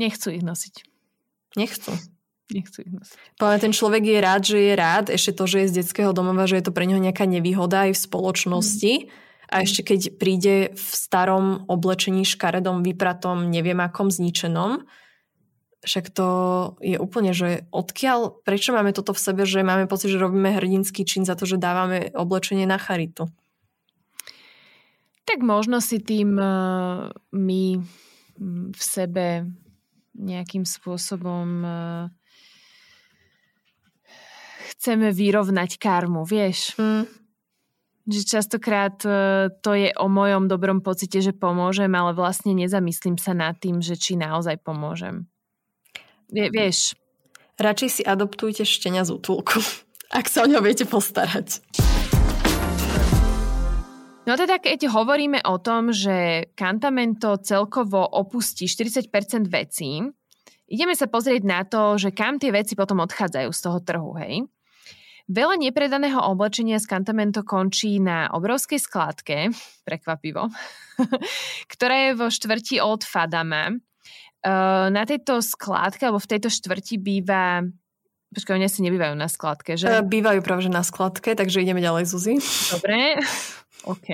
Nechcú 0.00 0.32
ich 0.32 0.40
nosiť. 0.40 0.88
Nechcú. 1.60 1.92
Nechcú 2.52 2.84
ich 2.84 2.92
nosiť. 2.92 3.16
Poviem, 3.40 3.60
ten 3.60 3.72
človek 3.72 4.02
je 4.04 4.18
rád, 4.20 4.42
že 4.44 4.58
je 4.60 4.74
rád, 4.76 5.04
ešte 5.08 5.32
to, 5.32 5.44
že 5.48 5.56
je 5.64 5.70
z 5.72 5.76
detského 5.82 6.12
domova, 6.12 6.44
že 6.44 6.60
je 6.60 6.64
to 6.68 6.76
pre 6.76 6.84
neho 6.84 7.00
nejaká 7.00 7.24
nevýhoda 7.24 7.88
aj 7.88 7.96
v 7.96 8.04
spoločnosti. 8.04 8.92
Mm. 9.04 9.08
A 9.52 9.56
ešte 9.68 9.84
keď 9.84 10.00
príde 10.16 10.72
v 10.72 10.88
starom 10.96 11.68
oblečení 11.68 12.24
škaredom, 12.24 12.80
vypratom, 12.80 13.52
neviem 13.52 13.76
akom 13.84 14.08
zničenom, 14.08 14.88
však 15.82 16.14
to 16.14 16.28
je 16.78 16.94
úplne, 16.96 17.34
že 17.34 17.66
odkiaľ, 17.74 18.46
prečo 18.46 18.70
máme 18.70 18.94
toto 18.94 19.10
v 19.10 19.20
sebe, 19.20 19.42
že 19.42 19.66
máme 19.66 19.90
pocit, 19.90 20.14
že 20.14 20.22
robíme 20.22 20.54
hrdinský 20.54 21.02
čin 21.02 21.26
za 21.26 21.34
to, 21.34 21.42
že 21.42 21.58
dávame 21.58 22.14
oblečenie 22.14 22.64
na 22.70 22.78
charitu? 22.78 23.26
Tak 25.26 25.42
možno 25.42 25.82
si 25.82 25.98
tým 25.98 26.38
uh, 26.38 27.10
my 27.34 27.82
v 28.72 28.82
sebe 28.82 29.52
nejakým 30.14 30.62
spôsobom 30.62 31.48
uh, 31.62 32.06
chceme 34.76 35.12
vyrovnať 35.12 35.76
karmu, 35.76 36.24
vieš? 36.24 36.76
Mm. 36.80 37.04
Že 38.02 38.20
častokrát 38.26 38.98
uh, 39.06 39.52
to 39.62 39.78
je 39.78 39.94
o 39.94 40.10
mojom 40.10 40.50
dobrom 40.50 40.82
pocite, 40.82 41.22
že 41.22 41.30
pomôžem, 41.30 41.92
ale 41.94 42.16
vlastne 42.16 42.50
nezamyslím 42.56 43.14
sa 43.20 43.36
nad 43.36 43.54
tým, 43.60 43.78
že 43.78 43.94
či 43.94 44.18
naozaj 44.18 44.58
pomôžem. 44.64 45.30
Vie, 46.32 46.48
vieš. 46.48 46.98
Radšej 47.60 47.90
si 47.92 48.02
adoptujte 48.02 48.64
štenia 48.64 49.04
z 49.04 49.14
útulku, 49.14 49.60
ak 50.18 50.26
sa 50.26 50.42
o 50.42 50.50
ňo 50.50 50.64
viete 50.64 50.88
postarať. 50.88 51.62
No 54.22 54.38
teda, 54.38 54.62
keď 54.62 54.86
hovoríme 54.86 55.42
o 55.50 55.58
tom, 55.58 55.90
že 55.90 56.46
Cantamento 56.54 57.42
celkovo 57.42 58.06
opustí 58.06 58.70
40% 58.70 59.10
vecí, 59.50 59.98
ideme 60.70 60.94
sa 60.94 61.10
pozrieť 61.10 61.42
na 61.42 61.66
to, 61.66 61.98
že 61.98 62.14
kam 62.14 62.38
tie 62.38 62.54
veci 62.54 62.78
potom 62.78 63.02
odchádzajú 63.02 63.50
z 63.50 63.60
toho 63.60 63.78
trhu, 63.82 64.14
hej? 64.22 64.46
Veľa 65.32 65.56
nepredaného 65.56 66.20
oblečenia 66.28 66.76
z 66.76 66.84
Cantamento 66.92 67.40
končí 67.40 67.96
na 67.96 68.28
obrovskej 68.36 68.76
skladke, 68.76 69.48
prekvapivo, 69.88 70.52
ktorá 71.72 71.96
je 72.04 72.10
vo 72.20 72.28
štvrti 72.28 72.84
od 72.84 73.00
Fadama 73.00 73.72
Uh, 74.42 74.90
na 74.90 75.06
tejto 75.06 75.38
skládke, 75.38 76.02
alebo 76.02 76.18
v 76.18 76.26
tejto 76.34 76.50
štvrti 76.50 76.98
býva 76.98 77.62
Počkaj, 78.34 78.58
oni 78.58 78.66
asi 78.66 78.82
nebývajú 78.82 79.14
na 79.14 79.30
skladke, 79.30 79.78
že? 79.78 79.86
Uh, 79.86 80.02
bývajú 80.02 80.42
práve 80.42 80.66
že 80.66 80.72
na 80.74 80.82
skladke, 80.82 81.38
takže 81.38 81.62
ideme 81.62 81.78
ďalej, 81.78 82.10
Zuzi. 82.10 82.42
Dobre, 82.74 83.22
OK. 83.94 84.08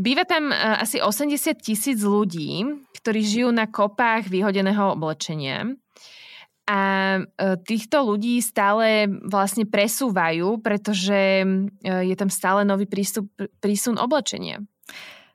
Býva 0.00 0.24
tam 0.24 0.48
uh, 0.48 0.80
asi 0.80 0.96
80 0.96 1.60
tisíc 1.60 2.00
ľudí, 2.00 2.64
ktorí 3.04 3.20
žijú 3.20 3.52
na 3.52 3.68
kopách 3.68 4.32
vyhodeného 4.32 4.96
oblečenia. 4.96 5.76
A 6.64 6.80
uh, 7.20 7.60
týchto 7.60 8.00
ľudí 8.08 8.40
stále 8.40 9.04
vlastne 9.28 9.68
presúvajú, 9.68 10.64
pretože 10.64 11.44
uh, 11.44 12.02
je 12.02 12.16
tam 12.16 12.32
stále 12.32 12.64
nový 12.64 12.88
prístup, 12.88 13.28
prísun 13.60 14.00
oblečenia. 14.00 14.64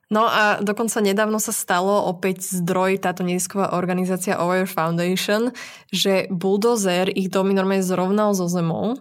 No 0.10 0.26
a 0.26 0.58
dokonca 0.58 1.06
nedávno 1.06 1.38
sa 1.38 1.54
stalo 1.54 2.10
opäť 2.10 2.42
zdroj 2.50 2.98
táto 2.98 3.22
nezisková 3.22 3.78
organizácia 3.78 4.42
Over 4.42 4.66
Foundation, 4.66 5.54
že 5.94 6.26
buldozer 6.34 7.14
ich 7.14 7.30
domy 7.30 7.54
normálne 7.54 7.86
zrovnal 7.86 8.34
so 8.34 8.50
zemou. 8.50 8.98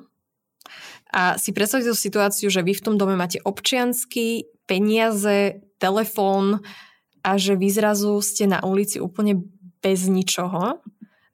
A 1.09 1.41
si 1.41 1.57
predstavte 1.57 1.89
tú 1.89 1.97
situáciu, 1.97 2.53
že 2.53 2.61
vy 2.61 2.77
v 2.77 2.85
tom 2.85 3.01
dome 3.01 3.17
máte 3.17 3.41
občiansky, 3.41 4.53
peniaze, 4.69 5.65
telefón 5.81 6.61
a 7.25 7.41
že 7.41 7.57
vy 7.57 7.73
zrazu 7.73 8.21
ste 8.21 8.45
na 8.45 8.61
ulici 8.61 9.01
úplne 9.01 9.41
bez 9.81 10.05
ničoho. 10.13 10.77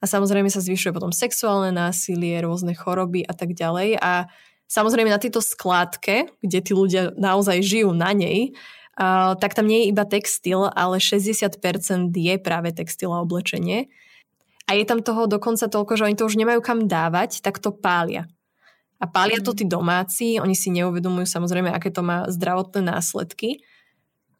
A 0.04 0.10
samozrejme 0.10 0.52
sa 0.52 0.60
zvyšuje 0.60 0.92
potom 0.92 1.16
sexuálne 1.16 1.72
násilie, 1.72 2.44
rôzne 2.44 2.76
choroby 2.76 3.24
a 3.24 3.32
tak 3.32 3.56
ďalej. 3.56 3.96
A 4.04 4.28
samozrejme 4.68 5.08
na 5.08 5.16
tejto 5.16 5.40
skládke, 5.40 6.28
kde 6.44 6.58
tí 6.60 6.76
ľudia 6.76 7.16
naozaj 7.16 7.64
žijú 7.64 7.96
na 7.96 8.12
nej, 8.12 8.52
uh, 9.00 9.32
tak 9.40 9.56
tam 9.56 9.64
nie 9.64 9.88
je 9.88 9.96
iba 9.96 10.04
textil, 10.04 10.68
ale 10.68 11.00
60% 11.00 11.56
je 12.12 12.34
práve 12.36 12.76
textil 12.76 13.16
a 13.16 13.24
oblečenie. 13.24 13.88
A 14.68 14.76
je 14.76 14.84
tam 14.84 15.00
toho 15.00 15.24
dokonca 15.24 15.72
toľko, 15.72 15.96
že 15.96 16.04
oni 16.04 16.16
to 16.20 16.28
už 16.28 16.36
nemajú 16.36 16.60
kam 16.60 16.84
dávať, 16.84 17.40
tak 17.40 17.56
to 17.56 17.72
pália. 17.72 18.28
A 19.00 19.08
pália 19.08 19.40
to 19.40 19.56
mhm. 19.56 19.58
tí 19.58 19.64
domáci, 19.64 20.26
oni 20.36 20.52
si 20.52 20.68
neuvedomujú 20.68 21.24
samozrejme, 21.24 21.72
aké 21.72 21.88
to 21.88 22.04
má 22.04 22.28
zdravotné 22.28 22.84
následky. 22.84 23.64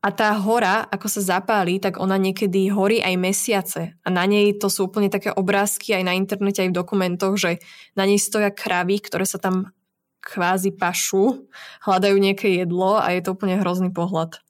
A 0.04 0.12
tá 0.12 0.36
hora, 0.36 0.84
ako 0.92 1.08
sa 1.08 1.40
zapáli, 1.40 1.80
tak 1.80 1.96
ona 1.96 2.20
niekedy 2.20 2.68
horí 2.68 3.00
aj 3.00 3.14
mesiace. 3.16 3.96
A 4.04 4.12
na 4.12 4.28
nej 4.28 4.52
to 4.52 4.68
sú 4.68 4.92
úplne 4.92 5.08
také 5.08 5.32
obrázky 5.32 5.96
aj 5.96 6.04
na 6.04 6.12
internete, 6.12 6.60
aj 6.60 6.76
v 6.76 6.76
dokumentoch, 6.76 7.40
že 7.40 7.64
na 7.96 8.04
nej 8.04 8.20
stoja 8.20 8.52
kravy, 8.52 9.00
ktoré 9.00 9.24
sa 9.24 9.40
tam 9.40 9.72
kvázi 10.20 10.76
pašu, 10.76 11.48
hľadajú 11.88 12.20
nejaké 12.20 12.52
jedlo 12.52 13.00
a 13.00 13.16
je 13.16 13.24
to 13.24 13.32
úplne 13.32 13.56
hrozný 13.56 13.88
pohľad. 13.96 14.44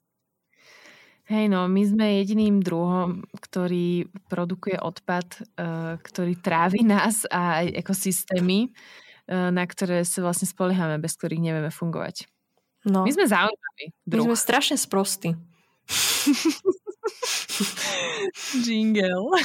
Hej, 1.31 1.47
no, 1.47 1.71
my 1.71 1.81
sme 1.87 2.21
jediným 2.21 2.59
druhom, 2.59 3.23
ktorý 3.39 4.11
produkuje 4.27 4.75
odpad, 4.75 5.39
uh, 5.39 5.95
ktorý 6.03 6.35
trávi 6.35 6.83
nás 6.83 7.23
a 7.31 7.63
aj 7.63 7.79
ekosystémy, 7.79 8.69
uh, 9.31 9.49
na 9.55 9.63
ktoré 9.63 10.03
sa 10.03 10.19
vlastne 10.19 10.51
spoliehame, 10.51 10.99
bez 10.99 11.15
ktorých 11.15 11.41
nevieme 11.41 11.71
fungovať. 11.71 12.27
No. 12.85 13.01
My 13.01 13.11
sme 13.11 13.25
zaujímaví. 13.25 13.85
Druh. 14.05 14.29
My 14.29 14.33
sme 14.33 14.37
strašne 14.37 14.77
sprostí. 14.77 15.33
Jingle. 18.65 19.41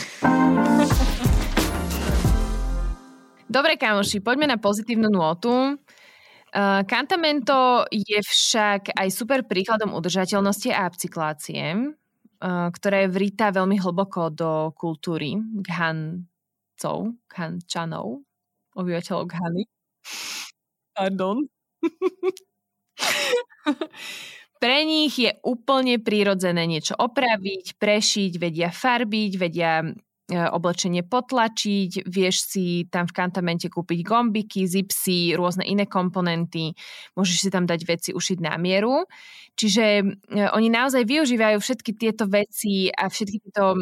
Dobre, 3.50 3.74
kamoši, 3.80 4.22
poďme 4.22 4.46
na 4.46 4.58
pozitívnu 4.60 5.10
nôtu. 5.10 5.50
Uh, 6.50 6.82
Cantamento 6.86 7.86
je 7.90 8.18
však 8.22 8.94
aj 8.94 9.08
super 9.10 9.46
príkladom 9.46 9.94
udržateľnosti 9.94 10.70
a 10.74 10.86
upcyklácie, 10.90 11.62
uh, 11.78 12.68
ktorá 12.74 13.06
je 13.06 13.14
veľmi 13.14 13.78
hlboko 13.78 14.30
do 14.34 14.74
kultúry 14.74 15.38
Ghancov, 15.62 17.14
Ghančanov, 17.30 18.22
obyvateľov 18.74 19.24
Ghany. 19.30 19.62
Pardon. 20.94 21.46
Pre 24.60 24.78
nich 24.84 25.16
je 25.16 25.32
úplne 25.40 25.96
prirodzené 25.96 26.68
niečo 26.68 26.92
opraviť, 26.92 27.80
prešiť, 27.80 28.32
vedia 28.36 28.68
farbiť, 28.68 29.32
vedia 29.40 29.88
E, 30.30 30.38
oblečenie 30.38 31.02
potlačiť, 31.02 32.06
vieš 32.06 32.54
si 32.54 32.86
tam 32.86 33.10
v 33.10 33.16
kantamente 33.18 33.66
kúpiť 33.66 34.06
gombiky, 34.06 34.62
zipsy, 34.62 35.34
rôzne 35.34 35.66
iné 35.66 35.90
komponenty, 35.90 36.78
môžeš 37.18 37.36
si 37.42 37.48
tam 37.50 37.66
dať 37.66 37.80
veci 37.82 38.10
ušiť 38.14 38.38
na 38.38 38.54
mieru. 38.54 39.10
Čiže 39.58 39.84
e, 39.98 40.04
oni 40.54 40.70
naozaj 40.70 41.02
využívajú 41.02 41.58
všetky 41.58 41.98
tieto 41.98 42.30
veci 42.30 42.94
a 42.94 43.10
všetky 43.10 43.38
tieto 43.42 43.74
e, 43.74 43.80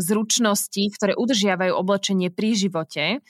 zručnosti, 0.00 0.80
ktoré 0.96 1.12
udržiavajú 1.20 1.76
oblečenie 1.76 2.32
pri 2.32 2.56
živote. 2.56 3.20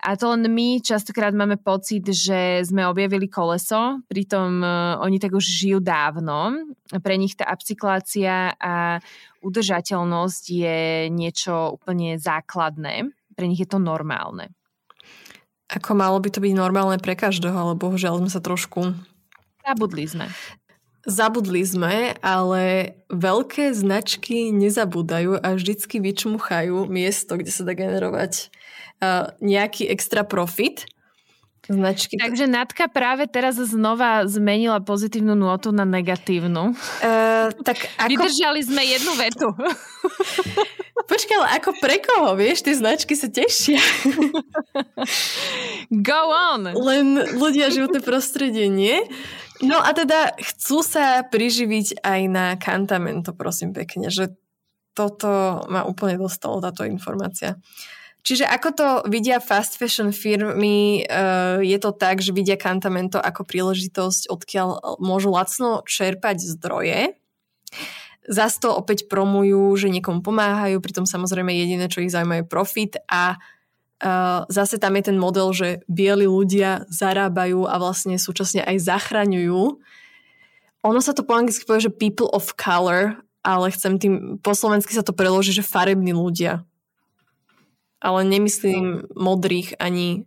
A 0.00 0.16
to 0.16 0.32
len 0.32 0.48
my 0.48 0.80
častokrát 0.80 1.36
máme 1.36 1.60
pocit, 1.60 2.08
že 2.08 2.64
sme 2.64 2.88
objavili 2.88 3.28
koleso, 3.28 4.00
pritom 4.08 4.64
oni 5.04 5.20
tak 5.20 5.36
už 5.36 5.44
žijú 5.44 5.78
dávno. 5.84 6.72
Pre 6.88 7.14
nich 7.20 7.36
tá 7.36 7.44
upcyklácia 7.52 8.56
a 8.56 9.04
udržateľnosť 9.44 10.44
je 10.48 10.80
niečo 11.12 11.76
úplne 11.76 12.16
základné. 12.16 13.12
Pre 13.36 13.44
nich 13.44 13.60
je 13.60 13.68
to 13.68 13.76
normálne. 13.76 14.48
Ako 15.68 15.92
malo 15.92 16.16
by 16.18 16.32
to 16.32 16.42
byť 16.42 16.54
normálne 16.56 16.96
pre 16.96 17.12
každého, 17.12 17.54
ale 17.54 17.78
bohužiaľ 17.78 18.24
sme 18.24 18.30
sa 18.32 18.40
trošku... 18.40 18.96
Zabudli 19.62 20.08
sme. 20.08 20.26
Zabudli 21.06 21.62
sme, 21.62 22.16
ale 22.20 22.96
veľké 23.08 23.72
značky 23.72 24.50
nezabúdajú 24.50 25.40
a 25.40 25.56
vždycky 25.56 25.96
vyčmuchajú 26.02 26.88
miesto, 26.88 27.36
kde 27.36 27.52
sa 27.52 27.62
dá 27.64 27.72
generovať 27.72 28.52
uh, 29.00 29.32
nejaký 29.40 29.88
extra 29.88 30.22
profit. 30.22 30.86
Značky. 31.70 32.18
Takže 32.18 32.50
Natka 32.50 32.90
práve 32.90 33.30
teraz 33.30 33.54
znova 33.54 34.26
zmenila 34.26 34.82
pozitívnu 34.82 35.38
nôtu 35.38 35.70
na 35.70 35.86
negatívnu. 35.86 36.74
Uh, 36.74 37.52
tak 37.62 37.86
ako... 37.94 38.10
Vydržali 38.10 38.60
sme 38.64 38.82
jednu 38.82 39.12
vetu. 39.14 39.48
Počkaj, 41.10 41.36
ale 41.42 41.48
ako 41.58 41.70
pre 41.78 41.98
koho, 42.02 42.34
vieš? 42.38 42.66
Tie 42.66 42.74
značky 42.74 43.14
sa 43.14 43.30
tešia. 43.30 43.82
Go 46.06 46.20
on! 46.30 46.70
Len 46.70 47.38
ľudia 47.38 47.70
životné 47.70 47.98
prostredie, 48.02 48.70
nie? 48.70 49.02
No 49.60 49.82
a 49.82 49.90
teda 49.92 50.32
chcú 50.40 50.80
sa 50.80 51.20
priživiť 51.26 52.00
aj 52.00 52.20
na 52.30 52.46
kantamento, 52.56 53.36
prosím 53.36 53.76
pekne, 53.76 54.08
že 54.08 54.32
toto 54.96 55.62
ma 55.68 55.84
úplne 55.84 56.18
dostalo, 56.18 56.62
táto 56.64 56.86
informácia. 56.86 57.60
Čiže 58.20 58.44
ako 58.44 58.68
to 58.76 58.88
vidia 59.08 59.40
fast 59.40 59.80
fashion 59.80 60.12
firmy, 60.12 61.08
uh, 61.08 61.58
je 61.64 61.78
to 61.80 61.90
tak, 61.96 62.20
že 62.20 62.36
vidia 62.36 62.60
Cantamento 62.60 63.16
ako 63.16 63.48
príležitosť, 63.48 64.28
odkiaľ 64.28 65.00
môžu 65.00 65.32
lacno 65.32 65.80
čerpať 65.88 66.44
zdroje. 66.44 67.16
Zas 68.28 68.60
to 68.60 68.76
opäť 68.76 69.08
promujú, 69.08 69.72
že 69.80 69.88
niekomu 69.88 70.20
pomáhajú, 70.20 70.84
pritom 70.84 71.08
samozrejme 71.08 71.48
jediné, 71.50 71.88
čo 71.88 72.04
ich 72.04 72.12
zaujíma 72.12 72.44
je 72.44 72.52
profit 72.52 72.92
a 73.08 73.40
uh, 74.04 74.44
zase 74.52 74.76
tam 74.76 75.00
je 75.00 75.02
ten 75.08 75.16
model, 75.16 75.48
že 75.56 75.68
bieli 75.88 76.28
ľudia 76.28 76.84
zarábajú 76.92 77.64
a 77.64 77.80
vlastne 77.80 78.20
súčasne 78.20 78.60
aj 78.60 78.84
zachraňujú. 78.84 79.80
Ono 80.80 81.00
sa 81.00 81.16
to 81.16 81.24
po 81.24 81.36
anglicky 81.36 81.64
povie, 81.64 81.88
že 81.88 81.96
people 81.96 82.28
of 82.36 82.52
color, 82.60 83.16
ale 83.40 83.72
chcem 83.72 83.96
tým, 83.96 84.14
po 84.44 84.52
slovensky 84.52 84.92
sa 84.92 85.04
to 85.04 85.16
preloží, 85.16 85.56
že 85.56 85.64
farební 85.64 86.12
ľudia 86.12 86.68
ale 88.00 88.24
nemyslím 88.24 89.12
modrých 89.12 89.76
ani 89.78 90.24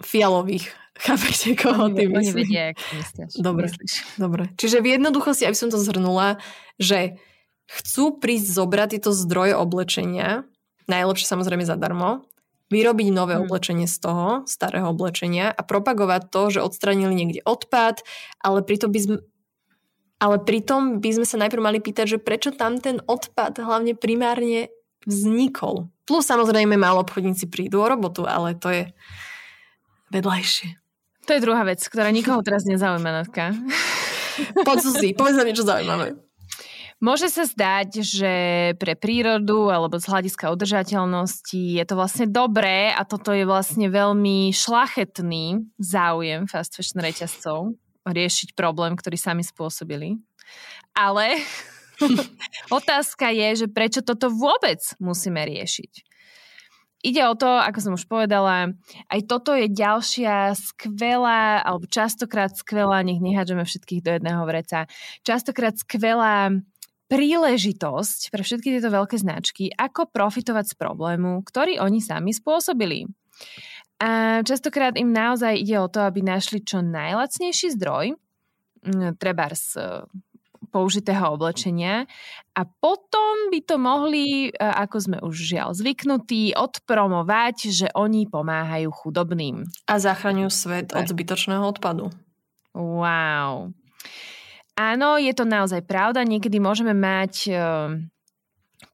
fialových. 0.00 0.72
Chápete, 1.04 1.52
koho 1.60 1.92
oni, 1.92 1.96
ty 1.96 2.04
myslíš? 2.08 2.32
Oni 2.32 2.32
vedia, 2.32 2.64
myslíš. 2.72 3.32
Dobre, 3.36 3.68
myslíš. 3.68 3.92
dobre. 4.16 4.42
Čiže 4.56 4.80
v 4.80 4.96
jednoduchosti, 4.96 5.44
aby 5.44 5.56
som 5.56 5.68
to 5.68 5.76
zhrnula, 5.76 6.40
že 6.80 7.20
chcú 7.68 8.16
prísť 8.16 8.48
zobrať 8.48 8.88
tieto 8.96 9.12
zdroje 9.12 9.52
oblečenia, 9.60 10.48
najlepšie 10.88 11.28
samozrejme 11.28 11.68
zadarmo, 11.68 12.24
vyrobiť 12.72 13.08
nové 13.12 13.38
hmm. 13.38 13.44
oblečenie 13.46 13.86
z 13.86 13.96
toho, 14.00 14.26
starého 14.48 14.90
oblečenia 14.90 15.52
a 15.52 15.60
propagovať 15.62 16.32
to, 16.32 16.42
že 16.58 16.64
odstranili 16.64 17.14
niekde 17.14 17.44
odpad, 17.46 18.02
ale 18.42 18.64
pritom 18.64 18.90
by 18.90 19.00
sme 19.04 19.16
ale 20.16 20.40
pritom 20.40 21.04
by 21.04 21.10
sme 21.12 21.26
sa 21.28 21.36
najprv 21.36 21.60
mali 21.60 21.76
pýtať, 21.76 22.16
že 22.16 22.18
prečo 22.18 22.48
tam 22.48 22.80
ten 22.80 23.04
odpad 23.04 23.60
hlavne 23.60 23.92
primárne 23.92 24.72
vznikol. 25.04 25.92
Plus 26.06 26.22
samozrejme 26.22 26.78
málo 26.78 27.02
obchodníci 27.02 27.50
prídu 27.50 27.82
o 27.82 27.90
robotu, 27.90 28.22
ale 28.24 28.54
to 28.54 28.70
je 28.70 28.82
vedľajšie. 30.14 30.78
To 31.26 31.34
je 31.34 31.42
druhá 31.42 31.66
vec, 31.66 31.82
ktorá 31.82 32.14
nikoho 32.14 32.38
teraz 32.46 32.62
nezaujíma, 32.62 33.10
Natka. 33.10 33.50
Poď 34.62 34.78
si, 34.94 35.10
povedz 35.10 35.34
nám 35.34 35.50
niečo 35.50 35.66
zaujímavé. 35.66 36.14
Môže 36.96 37.28
sa 37.28 37.44
zdať, 37.44 38.00
že 38.00 38.34
pre 38.80 38.96
prírodu 38.96 39.68
alebo 39.68 40.00
z 40.00 40.08
hľadiska 40.08 40.48
udržateľnosti 40.48 41.76
je 41.76 41.84
to 41.84 41.92
vlastne 41.92 42.24
dobré 42.24 42.88
a 42.88 43.04
toto 43.04 43.36
je 43.36 43.44
vlastne 43.44 43.92
veľmi 43.92 44.48
šlachetný 44.48 45.60
záujem 45.76 46.48
fast 46.48 46.72
fashion 46.72 47.04
reťazcov 47.04 47.76
riešiť 48.08 48.56
problém, 48.56 48.96
ktorý 48.96 49.20
sami 49.20 49.44
spôsobili. 49.44 50.16
Ale 50.96 51.36
Otázka 52.78 53.32
je, 53.32 53.64
že 53.64 53.66
prečo 53.70 54.00
toto 54.04 54.28
vôbec 54.32 54.80
musíme 55.00 55.42
riešiť. 55.44 55.92
Ide 57.06 57.22
o 57.30 57.38
to, 57.38 57.46
ako 57.46 57.78
som 57.78 57.92
už 57.94 58.10
povedala, 58.10 58.74
aj 59.12 59.20
toto 59.30 59.54
je 59.54 59.70
ďalšia 59.70 60.58
skvelá, 60.58 61.62
alebo 61.62 61.86
častokrát 61.86 62.50
skvelá, 62.56 63.04
nech 63.06 63.22
nehádžeme 63.22 63.62
všetkých 63.62 64.02
do 64.02 64.10
jedného 64.16 64.42
vreca, 64.42 64.90
častokrát 65.22 65.78
skvelá 65.78 66.50
príležitosť 67.06 68.34
pre 68.34 68.42
všetky 68.42 68.68
tieto 68.74 68.90
veľké 68.90 69.22
značky, 69.22 69.70
ako 69.70 70.10
profitovať 70.10 70.74
z 70.74 70.74
problému, 70.74 71.46
ktorý 71.46 71.78
oni 71.78 72.02
sami 72.02 72.34
spôsobili. 72.34 73.06
A 74.02 74.42
častokrát 74.42 74.98
im 74.98 75.14
naozaj 75.14 75.62
ide 75.62 75.78
o 75.78 75.86
to, 75.86 76.02
aby 76.02 76.26
našli 76.26 76.66
čo 76.66 76.82
najlacnejší 76.82 77.70
zdroj, 77.78 78.18
trebárs 79.16 79.78
použitého 80.72 81.36
oblečenia 81.36 82.04
a 82.56 82.62
potom 82.64 83.52
by 83.52 83.60
to 83.64 83.76
mohli, 83.76 84.48
e, 84.48 84.50
ako 84.56 84.96
sme 84.96 85.18
už 85.20 85.36
žiaľ 85.36 85.76
zvyknutí, 85.76 86.56
odpromovať, 86.56 87.56
že 87.70 87.86
oni 87.92 88.24
pomáhajú 88.28 88.88
chudobným. 88.92 89.68
A 89.88 89.94
zachraňujú 90.00 90.50
svet 90.50 90.88
od 90.96 91.04
zbytočného 91.04 91.64
odpadu. 91.64 92.08
Wow. 92.76 93.72
Áno, 94.76 95.16
je 95.16 95.32
to 95.32 95.48
naozaj 95.48 95.80
pravda. 95.88 96.20
Niekedy 96.20 96.60
môžeme 96.60 96.92
mať 96.92 97.34
uh, 97.48 97.96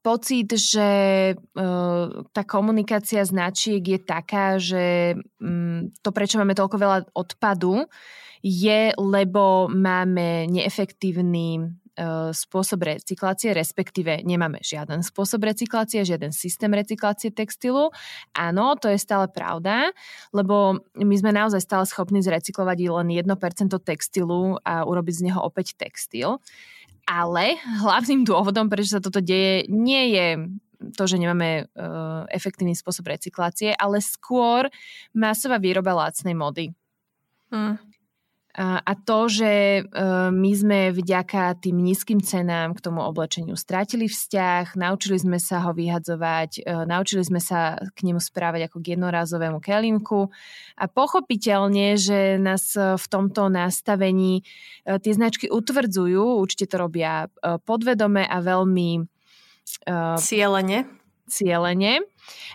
pocit, 0.07 0.55
že 0.55 0.91
uh, 1.35 2.07
tá 2.31 2.43
komunikácia 2.47 3.27
značiek 3.27 3.83
je 3.83 3.99
taká, 3.99 4.63
že 4.63 5.19
um, 5.43 5.91
to, 5.99 6.15
prečo 6.15 6.39
máme 6.39 6.55
toľko 6.55 6.77
veľa 6.79 6.99
odpadu, 7.19 7.91
je, 8.43 8.91
lebo 8.99 9.71
máme 9.71 10.51
neefektívny 10.51 11.49
e, 11.57 11.63
spôsob 12.35 12.83
recyklácie, 12.83 13.55
respektíve 13.55 14.27
nemáme 14.27 14.59
žiaden 14.59 15.07
spôsob 15.07 15.47
recyklácie, 15.47 16.03
žiaden 16.03 16.35
systém 16.35 16.75
recyklácie 16.75 17.31
textilu. 17.31 17.95
Áno, 18.35 18.75
to 18.75 18.91
je 18.91 18.99
stále 18.99 19.31
pravda, 19.31 19.95
lebo 20.35 20.83
my 20.99 21.15
sme 21.15 21.31
naozaj 21.31 21.63
stále 21.63 21.87
schopní 21.87 22.19
zrecyklovať 22.19 22.79
len 22.91 23.09
1% 23.15 23.31
textilu 23.87 24.59
a 24.67 24.83
urobiť 24.83 25.15
z 25.23 25.25
neho 25.31 25.39
opäť 25.39 25.79
textil. 25.79 26.43
Ale 27.07 27.59
hlavným 27.83 28.27
dôvodom, 28.27 28.67
prečo 28.67 28.99
sa 28.99 29.03
toto 29.03 29.23
deje, 29.23 29.67
nie 29.71 30.15
je 30.15 30.27
to, 30.99 31.07
že 31.07 31.19
nemáme 31.19 31.71
uh, 31.79 32.27
efektívny 32.27 32.75
spôsob 32.75 33.07
recyklácie, 33.07 33.71
ale 33.79 34.03
skôr 34.03 34.67
masová 35.15 35.63
výroba 35.63 35.95
lácnej 35.95 36.35
mody. 36.35 36.75
Hmm. 37.55 37.79
A 38.53 38.93
to, 39.09 39.33
že 39.33 39.81
e, 39.81 39.83
my 40.29 40.53
sme 40.53 40.81
vďaka 40.93 41.57
tým 41.57 41.81
nízkym 41.81 42.21
cenám 42.21 42.77
k 42.77 42.85
tomu 42.85 43.01
oblečeniu 43.01 43.57
strátili 43.57 44.13
vzťah, 44.13 44.77
naučili 44.77 45.17
sme 45.17 45.41
sa 45.41 45.65
ho 45.65 45.73
vyhadzovať, 45.73 46.61
e, 46.61 46.85
naučili 46.85 47.25
sme 47.25 47.41
sa 47.41 47.81
k 47.81 47.99
nemu 48.05 48.21
správať 48.21 48.69
ako 48.69 48.85
k 48.85 48.93
jednorázovému 48.93 49.57
kelímku 49.57 50.29
a 50.77 50.85
pochopiteľne, 50.85 51.97
že 51.97 52.37
nás 52.37 52.77
v 52.77 53.07
tomto 53.09 53.49
nastavení 53.49 54.45
e, 54.85 55.01
tie 55.01 55.13
značky 55.17 55.49
utvrdzujú, 55.49 56.37
určite 56.37 56.69
to 56.69 56.77
robia 56.77 57.33
podvedome 57.65 58.29
a 58.29 58.37
veľmi 58.45 59.09
cieľene. 60.21 61.02
Cieľene 61.33 62.05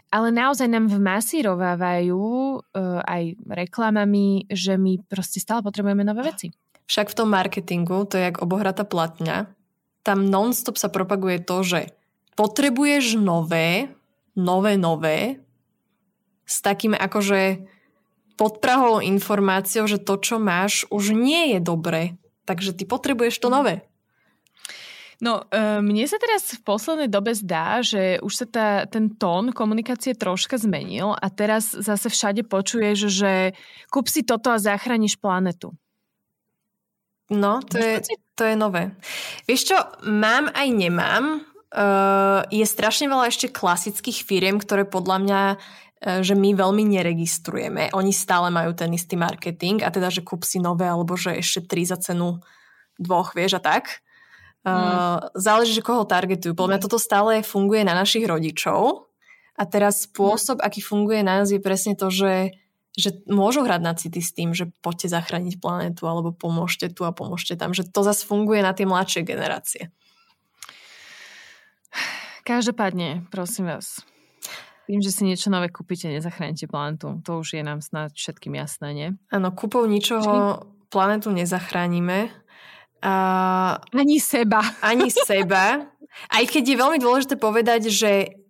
ale 0.08 0.32
naozaj 0.32 0.68
nám 0.72 0.88
vmasírovávajú 0.88 2.24
uh, 2.24 2.60
aj 3.04 3.24
reklamami, 3.44 4.48
že 4.48 4.80
my 4.80 5.04
proste 5.04 5.44
stále 5.44 5.60
potrebujeme 5.60 6.08
nové 6.08 6.24
veci. 6.24 6.56
Však 6.88 7.12
v 7.12 7.18
tom 7.20 7.30
marketingu, 7.36 8.08
to 8.08 8.16
je 8.16 8.32
jak 8.32 8.40
obohratá 8.40 8.88
platňa, 8.88 9.52
tam 10.08 10.24
non-stop 10.24 10.80
sa 10.80 10.88
propaguje 10.88 11.44
to, 11.44 11.60
že 11.68 11.80
potrebuješ 12.40 13.20
nové, 13.20 13.92
nové, 14.40 14.80
nové, 14.80 15.44
s 16.48 16.64
takým 16.64 16.96
akože 16.96 17.68
podprahovou 18.40 19.04
informáciou, 19.04 19.84
že 19.84 20.00
to, 20.00 20.16
čo 20.16 20.40
máš, 20.40 20.88
už 20.88 21.12
nie 21.12 21.52
je 21.52 21.60
dobré. 21.60 22.16
Takže 22.48 22.72
ty 22.72 22.88
potrebuješ 22.88 23.44
to 23.44 23.52
nové. 23.52 23.84
No, 25.18 25.42
e, 25.50 25.82
mne 25.82 26.06
sa 26.06 26.22
teraz 26.22 26.46
v 26.54 26.62
poslednej 26.62 27.10
dobe 27.10 27.34
zdá, 27.34 27.82
že 27.82 28.22
už 28.22 28.34
sa 28.34 28.46
tá, 28.46 28.70
ten 28.86 29.10
tón 29.18 29.50
komunikácie 29.50 30.14
troška 30.14 30.62
zmenil 30.62 31.18
a 31.18 31.28
teraz 31.34 31.74
zase 31.74 32.14
všade 32.14 32.46
počuješ, 32.46 33.10
že 33.10 33.58
kúp 33.90 34.06
si 34.06 34.22
toto 34.22 34.54
a 34.54 34.62
zachrániš 34.62 35.18
planetu. 35.18 35.74
No, 37.34 37.60
to 37.66 37.82
je, 37.82 38.00
to 38.38 38.44
je 38.46 38.56
nové. 38.56 38.94
Vieš 39.50 39.74
čo, 39.74 39.78
mám 40.06 40.54
aj 40.54 40.68
nemám. 40.72 41.44
Uh, 41.68 42.48
je 42.48 42.64
strašne 42.64 43.12
veľa 43.12 43.28
ešte 43.28 43.52
klasických 43.52 44.24
firiem, 44.24 44.56
ktoré 44.56 44.88
podľa 44.88 45.18
mňa 45.20 45.42
uh, 45.60 46.22
že 46.24 46.32
my 46.32 46.56
veľmi 46.56 46.88
neregistrujeme. 46.88 47.92
Oni 47.92 48.16
stále 48.16 48.48
majú 48.48 48.72
ten 48.72 48.88
istý 48.96 49.20
marketing 49.20 49.84
a 49.84 49.92
teda, 49.92 50.08
že 50.08 50.24
kúp 50.24 50.48
si 50.48 50.64
nové 50.64 50.88
alebo 50.88 51.20
že 51.20 51.36
ešte 51.36 51.68
tri 51.68 51.84
za 51.84 52.00
cenu 52.00 52.40
dvoch, 52.96 53.36
vieš 53.36 53.60
a 53.60 53.76
tak. 53.76 54.07
Uh, 54.68 55.32
záleží, 55.32 55.72
že 55.72 55.86
koho 55.86 56.04
targetujú. 56.04 56.52
Podľa 56.52 56.76
mňa 56.76 56.84
toto 56.84 57.00
stále 57.00 57.40
funguje 57.40 57.88
na 57.88 57.96
našich 57.96 58.28
rodičov 58.28 59.08
a 59.56 59.64
teraz 59.64 60.04
spôsob, 60.04 60.60
aký 60.60 60.84
funguje 60.84 61.24
na 61.24 61.40
nás 61.40 61.48
je 61.48 61.64
presne 61.64 61.96
to, 61.96 62.12
že, 62.12 62.52
že 62.92 63.24
môžu 63.32 63.64
hrať 63.64 63.82
na 63.82 63.96
city 63.96 64.20
s 64.20 64.36
tým, 64.36 64.52
že 64.52 64.68
poďte 64.84 65.16
zachrániť 65.16 65.64
planetu 65.64 66.04
alebo 66.04 66.36
pomôžte 66.36 66.92
tu 66.92 67.08
a 67.08 67.16
pomôžte 67.16 67.56
tam. 67.56 67.72
Že 67.72 67.88
to 67.96 68.04
zase 68.04 68.28
funguje 68.28 68.60
na 68.60 68.76
tie 68.76 68.84
mladšie 68.84 69.24
generácie. 69.24 69.88
Každopádne, 72.44 73.28
prosím 73.32 73.72
vás. 73.72 74.04
Tým, 74.88 75.04
že 75.04 75.12
si 75.12 75.28
niečo 75.28 75.52
nové 75.52 75.68
kúpite, 75.68 76.08
nezachránite 76.08 76.68
planetu. 76.68 77.20
To 77.28 77.44
už 77.44 77.60
je 77.60 77.64
nám 77.64 77.84
snad 77.84 78.16
všetkým 78.16 78.56
jasné, 78.56 78.96
nie? 78.96 79.08
Áno, 79.32 79.52
kúpou 79.52 79.84
ničoho 79.84 80.64
planetu 80.88 81.36
nezachránime. 81.36 82.32
A... 83.02 83.14
Ani 83.94 84.18
seba. 84.18 84.62
Ani 84.82 85.10
seba. 85.30 85.88
Aj 86.34 86.44
keď 86.46 86.64
je 86.66 86.82
veľmi 86.82 87.00
dôležité 87.02 87.38
povedať, 87.38 87.94
že 87.94 88.42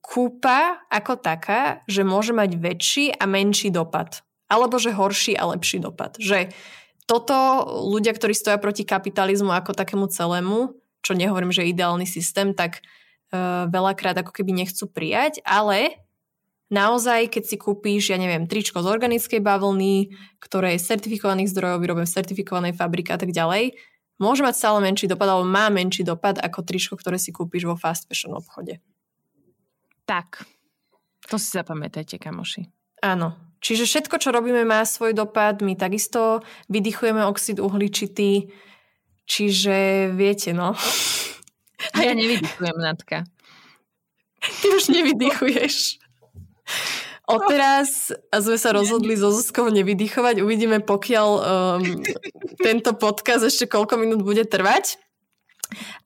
kúpa 0.00 0.80
ako 0.88 1.20
taká, 1.20 1.84
že 1.84 2.02
môže 2.02 2.32
mať 2.32 2.56
väčší 2.56 3.12
a 3.14 3.28
menší 3.28 3.68
dopad. 3.70 4.24
Alebo 4.50 4.80
že 4.82 4.90
horší 4.90 5.38
a 5.38 5.46
lepší 5.52 5.78
dopad. 5.78 6.18
Že 6.18 6.50
toto 7.06 7.34
ľudia, 7.90 8.14
ktorí 8.14 8.34
stoja 8.34 8.58
proti 8.58 8.82
kapitalizmu 8.86 9.50
ako 9.50 9.74
takému 9.74 10.10
celému, 10.10 10.74
čo 11.02 11.12
nehovorím, 11.14 11.50
že 11.50 11.66
je 11.66 11.72
ideálny 11.74 12.06
systém, 12.06 12.54
tak 12.54 12.82
uh, 13.30 13.66
veľakrát 13.66 14.14
ako 14.18 14.30
keby 14.30 14.54
nechcú 14.54 14.86
prijať, 14.86 15.42
ale 15.42 16.02
naozaj, 16.70 17.34
keď 17.34 17.42
si 17.50 17.56
kúpíš, 17.58 18.14
ja 18.14 18.18
neviem, 18.18 18.46
tričko 18.46 18.78
z 18.82 18.90
organickej 18.90 19.42
bavlny, 19.42 20.14
ktoré 20.38 20.78
je 20.78 20.86
certifikovaných 20.86 21.50
zdrojov, 21.50 21.82
vyrobené 21.82 22.06
v 22.06 22.14
certifikovanej 22.14 22.72
fabrike 22.78 23.10
a 23.10 23.18
tak 23.18 23.34
ďalej, 23.34 23.74
môže 24.20 24.44
mať 24.44 24.54
stále 24.54 24.78
menší 24.84 25.08
dopad, 25.08 25.32
alebo 25.32 25.48
má 25.48 25.72
menší 25.72 26.04
dopad 26.04 26.38
ako 26.38 26.60
tričko, 26.62 26.94
ktoré 26.94 27.16
si 27.16 27.32
kúpiš 27.32 27.66
vo 27.66 27.74
fast 27.74 28.06
fashion 28.06 28.36
obchode. 28.36 28.78
Tak, 30.04 30.44
to 31.26 31.40
si 31.40 31.50
zapamätajte, 31.50 32.20
kamoši. 32.20 32.68
Áno, 33.00 33.50
Čiže 33.60 33.84
všetko, 33.84 34.16
čo 34.16 34.32
robíme, 34.32 34.64
má 34.64 34.80
svoj 34.88 35.12
dopad. 35.12 35.60
My 35.60 35.76
takisto 35.76 36.40
vydychujeme 36.72 37.20
oxid 37.28 37.60
uhličitý. 37.60 38.48
Čiže 39.28 40.08
viete, 40.16 40.56
no. 40.56 40.72
A 41.92 41.98
ja 42.00 42.16
nevydychujem, 42.18 42.76
Natka. 42.80 43.28
Ty 44.40 44.66
už 44.72 44.88
nevydychuješ. 44.88 45.99
Odteraz 47.30 48.10
sme 48.34 48.58
sa 48.58 48.74
rozhodli 48.74 49.14
so 49.14 49.30
Zuzkou 49.30 49.70
nevydychovať. 49.70 50.42
Uvidíme, 50.42 50.82
pokiaľ 50.82 51.28
um, 51.30 51.82
tento 52.58 52.90
podcast 52.98 53.46
ešte 53.46 53.70
koľko 53.70 53.94
minút 54.02 54.26
bude 54.26 54.42
trvať. 54.42 54.98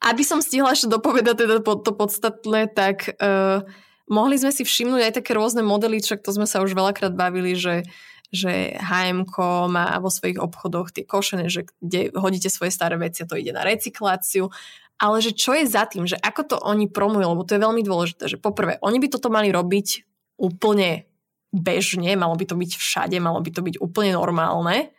Aby 0.04 0.22
som 0.28 0.44
stihla 0.44 0.76
ešte 0.76 0.92
dopovedať 0.92 1.48
teda 1.48 1.56
to 1.64 1.92
podstatné, 1.96 2.68
tak 2.68 3.16
uh, 3.16 3.64
mohli 4.04 4.36
sme 4.36 4.52
si 4.52 4.60
všimnúť 4.60 5.00
aj 5.08 5.12
také 5.24 5.32
rôzne 5.32 5.64
modely, 5.64 6.04
však 6.04 6.20
to 6.20 6.36
sme 6.36 6.44
sa 6.44 6.60
už 6.60 6.76
veľakrát 6.76 7.16
bavili, 7.16 7.56
že 7.56 7.88
že 8.34 8.74
HM 8.82 9.30
má 9.70 9.94
vo 10.02 10.10
svojich 10.10 10.42
obchodoch 10.42 10.90
tie 10.90 11.06
košené, 11.06 11.46
že 11.46 11.70
kde 11.78 12.10
hodíte 12.18 12.50
svoje 12.50 12.74
staré 12.74 12.98
veci 12.98 13.22
a 13.22 13.30
to 13.30 13.38
ide 13.38 13.54
na 13.54 13.62
recykláciu. 13.62 14.50
Ale 14.98 15.22
že 15.22 15.30
čo 15.38 15.54
je 15.54 15.70
za 15.70 15.86
tým, 15.86 16.02
že 16.02 16.18
ako 16.18 16.42
to 16.42 16.56
oni 16.58 16.90
promujú, 16.90 17.22
lebo 17.30 17.46
to 17.46 17.54
je 17.54 17.62
veľmi 17.62 17.82
dôležité, 17.86 18.26
že 18.26 18.42
poprvé, 18.42 18.82
oni 18.82 18.98
by 18.98 19.06
toto 19.06 19.30
mali 19.30 19.54
robiť 19.54 20.02
úplne 20.38 21.06
bežne, 21.54 22.18
malo 22.18 22.34
by 22.34 22.44
to 22.50 22.58
byť 22.58 22.72
všade, 22.74 23.16
malo 23.22 23.38
by 23.38 23.50
to 23.54 23.62
byť 23.62 23.78
úplne 23.78 24.18
normálne, 24.18 24.90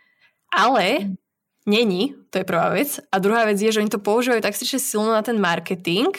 ale 0.48 1.14
není, 1.68 2.16
to 2.32 2.40
je 2.40 2.48
prvá 2.48 2.72
vec. 2.72 3.04
A 3.12 3.20
druhá 3.20 3.44
vec 3.44 3.60
je, 3.60 3.76
že 3.76 3.84
oni 3.84 3.92
to 3.92 4.00
používajú 4.00 4.40
tak 4.40 4.56
strašne 4.56 4.80
silno 4.80 5.12
na 5.12 5.20
ten 5.20 5.36
marketing, 5.36 6.16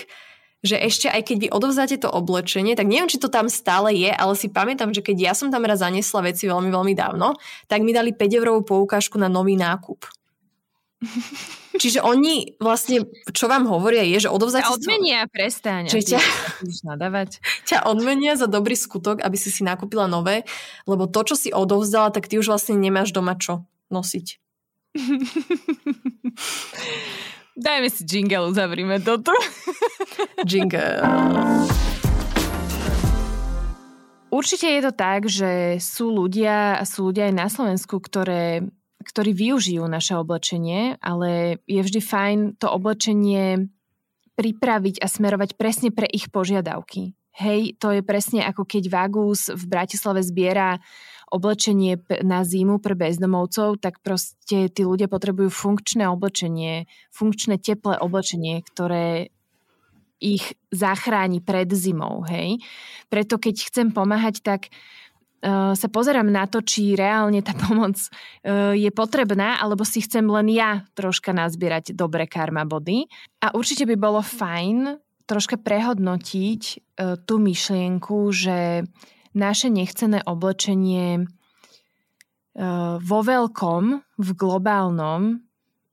že 0.67 0.77
ešte 0.77 1.07
aj 1.07 1.23
keď 1.25 1.37
vy 1.47 1.49
odovzdáte 1.55 1.97
to 1.97 2.11
oblečenie, 2.11 2.75
tak 2.75 2.91
neviem, 2.91 3.09
či 3.09 3.23
to 3.23 3.31
tam 3.31 3.47
stále 3.47 3.95
je, 3.95 4.11
ale 4.11 4.35
si 4.35 4.51
pamätám, 4.51 4.91
že 4.91 5.01
keď 5.01 5.17
ja 5.31 5.33
som 5.33 5.49
tam 5.49 5.63
raz 5.65 5.81
zanesla 5.81 6.27
veci 6.27 6.51
veľmi, 6.51 6.69
veľmi 6.69 6.93
dávno, 6.93 7.39
tak 7.71 7.87
mi 7.87 7.95
dali 7.95 8.13
5 8.13 8.39
eurovú 8.43 8.67
poukážku 8.67 9.17
na 9.17 9.31
nový 9.31 9.55
nákup. 9.55 10.05
Čiže 11.77 12.01
oni 12.01 12.57
vlastne, 12.57 13.05
čo 13.29 13.53
vám 13.53 13.69
hovoria, 13.69 14.01
je, 14.09 14.27
že 14.27 14.33
odovzdáte... 14.33 14.65
Ťa 14.65 14.77
odmenia, 14.81 15.29
to... 15.29 15.33
prestaň. 15.37 15.93
Že 15.93 16.17
ťa, 16.17 16.21
nadávať. 16.89 17.45
ťa 17.69 17.85
odmenia 17.85 18.41
za 18.41 18.49
dobrý 18.49 18.73
skutok, 18.73 19.21
aby 19.21 19.37
si 19.37 19.53
si 19.53 19.61
nakúpila 19.61 20.09
nové, 20.09 20.49
lebo 20.89 21.05
to, 21.05 21.21
čo 21.29 21.37
si 21.37 21.53
odovzdala, 21.53 22.17
tak 22.17 22.33
ty 22.33 22.41
už 22.41 22.49
vlastne 22.49 22.81
nemáš 22.81 23.13
doma 23.13 23.37
čo 23.37 23.69
nosiť. 23.93 24.41
Dajme 27.57 27.89
si 27.89 28.05
jingle, 28.05 28.53
uzavrime 28.53 29.01
toto. 29.01 29.33
jingle. 30.49 31.01
Určite 34.29 34.69
je 34.69 34.81
to 34.85 34.93
tak, 34.93 35.25
že 35.25 35.81
sú 35.81 36.13
ľudia, 36.13 36.85
sú 36.85 37.09
ľudia 37.09 37.33
aj 37.33 37.35
na 37.37 37.49
Slovensku, 37.49 37.97
ktoré, 37.97 38.69
ktorí 39.07 39.31
využijú 39.31 39.87
naše 39.87 40.19
oblečenie, 40.19 40.99
ale 40.99 41.63
je 41.71 41.81
vždy 41.81 42.01
fajn 42.03 42.39
to 42.59 42.67
oblečenie 42.67 43.71
pripraviť 44.37 45.01
a 45.01 45.07
smerovať 45.07 45.57
presne 45.57 45.95
pre 45.95 46.05
ich 46.11 46.29
požiadavky. 46.29 47.17
Hej, 47.37 47.77
to 47.77 47.93
je 47.93 48.01
presne 48.01 48.41
ako 48.43 48.65
keď 48.65 48.89
Vagus 48.89 49.53
v 49.53 49.65
Bratislave 49.69 50.25
zbiera 50.25 50.81
oblečenie 51.29 52.01
na 52.25 52.47
zimu 52.47 52.81
pre 52.81 52.97
bezdomovcov, 52.97 53.77
tak 53.83 54.01
proste 54.01 54.73
tí 54.73 54.83
ľudia 54.87 55.11
potrebujú 55.11 55.53
funkčné 55.53 56.09
oblečenie, 56.09 56.89
funkčné 57.13 57.61
teplé 57.61 58.01
oblečenie, 58.01 58.65
ktoré 58.65 59.37
ich 60.17 60.57
zachráni 60.73 61.45
pred 61.45 61.69
zimou, 61.77 62.25
hej. 62.25 62.57
Preto 63.13 63.37
keď 63.37 63.69
chcem 63.69 63.89
pomáhať, 63.93 64.41
tak 64.41 64.73
sa 65.45 65.89
pozerám 65.93 66.27
na 66.27 66.49
to, 66.49 66.65
či 66.65 66.97
reálne 66.97 67.45
tá 67.45 67.53
pomoc 67.55 67.99
je 68.75 68.91
potrebná, 68.91 69.61
alebo 69.61 69.85
si 69.85 70.01
chcem 70.03 70.25
len 70.27 70.49
ja 70.51 70.87
troška 70.97 71.35
nazbierať 71.37 71.93
dobre 71.93 72.25
karma 72.27 72.65
body. 72.65 73.07
A 73.45 73.53
určite 73.55 73.85
by 73.85 73.97
bolo 74.01 74.25
fajn 74.25 74.99
troška 75.27 75.59
prehodnotiť 75.59 76.63
tú 77.27 77.35
myšlienku, 77.43 78.31
že 78.31 78.87
naše 79.37 79.69
nechcené 79.69 80.25
oblečenie 80.25 81.29
vo 82.97 83.21
veľkom, 83.21 83.85
v 84.17 84.29
globálnom 84.33 85.45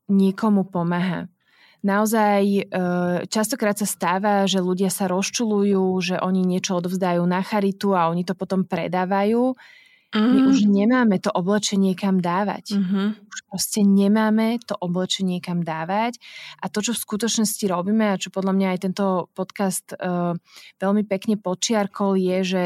niekomu 0.08 0.64
pomáha. 0.64 1.28
Naozaj 1.84 2.42
e, 2.48 2.62
častokrát 3.28 3.76
sa 3.76 3.84
stáva, 3.84 4.48
že 4.48 4.64
ľudia 4.64 4.88
sa 4.88 5.04
rozčulujú, 5.04 5.84
že 6.00 6.16
oni 6.16 6.40
niečo 6.40 6.80
odvzdajú 6.80 7.20
na 7.28 7.44
charitu 7.44 7.92
a 7.92 8.08
oni 8.08 8.24
to 8.24 8.32
potom 8.32 8.64
predávajú. 8.64 9.52
Mm. 10.14 10.30
My 10.30 10.38
už 10.46 10.58
nemáme 10.64 11.16
to 11.18 11.28
oblečenie 11.28 11.98
kam 11.98 12.22
dávať. 12.22 12.78
Mm-hmm. 12.78 13.06
Už 13.28 13.38
proste 13.50 13.82
nemáme 13.82 14.62
to 14.62 14.78
oblečenie 14.78 15.42
kam 15.42 15.60
dávať. 15.60 16.22
A 16.62 16.70
to, 16.70 16.80
čo 16.86 16.94
v 16.94 17.02
skutočnosti 17.02 17.66
robíme 17.66 18.14
a 18.14 18.20
čo 18.20 18.30
podľa 18.30 18.54
mňa 18.54 18.68
aj 18.70 18.78
tento 18.78 19.06
podcast 19.34 19.90
uh, 19.98 20.38
veľmi 20.78 21.02
pekne 21.02 21.34
počiarkol, 21.34 22.14
je, 22.14 22.38
že 22.46 22.64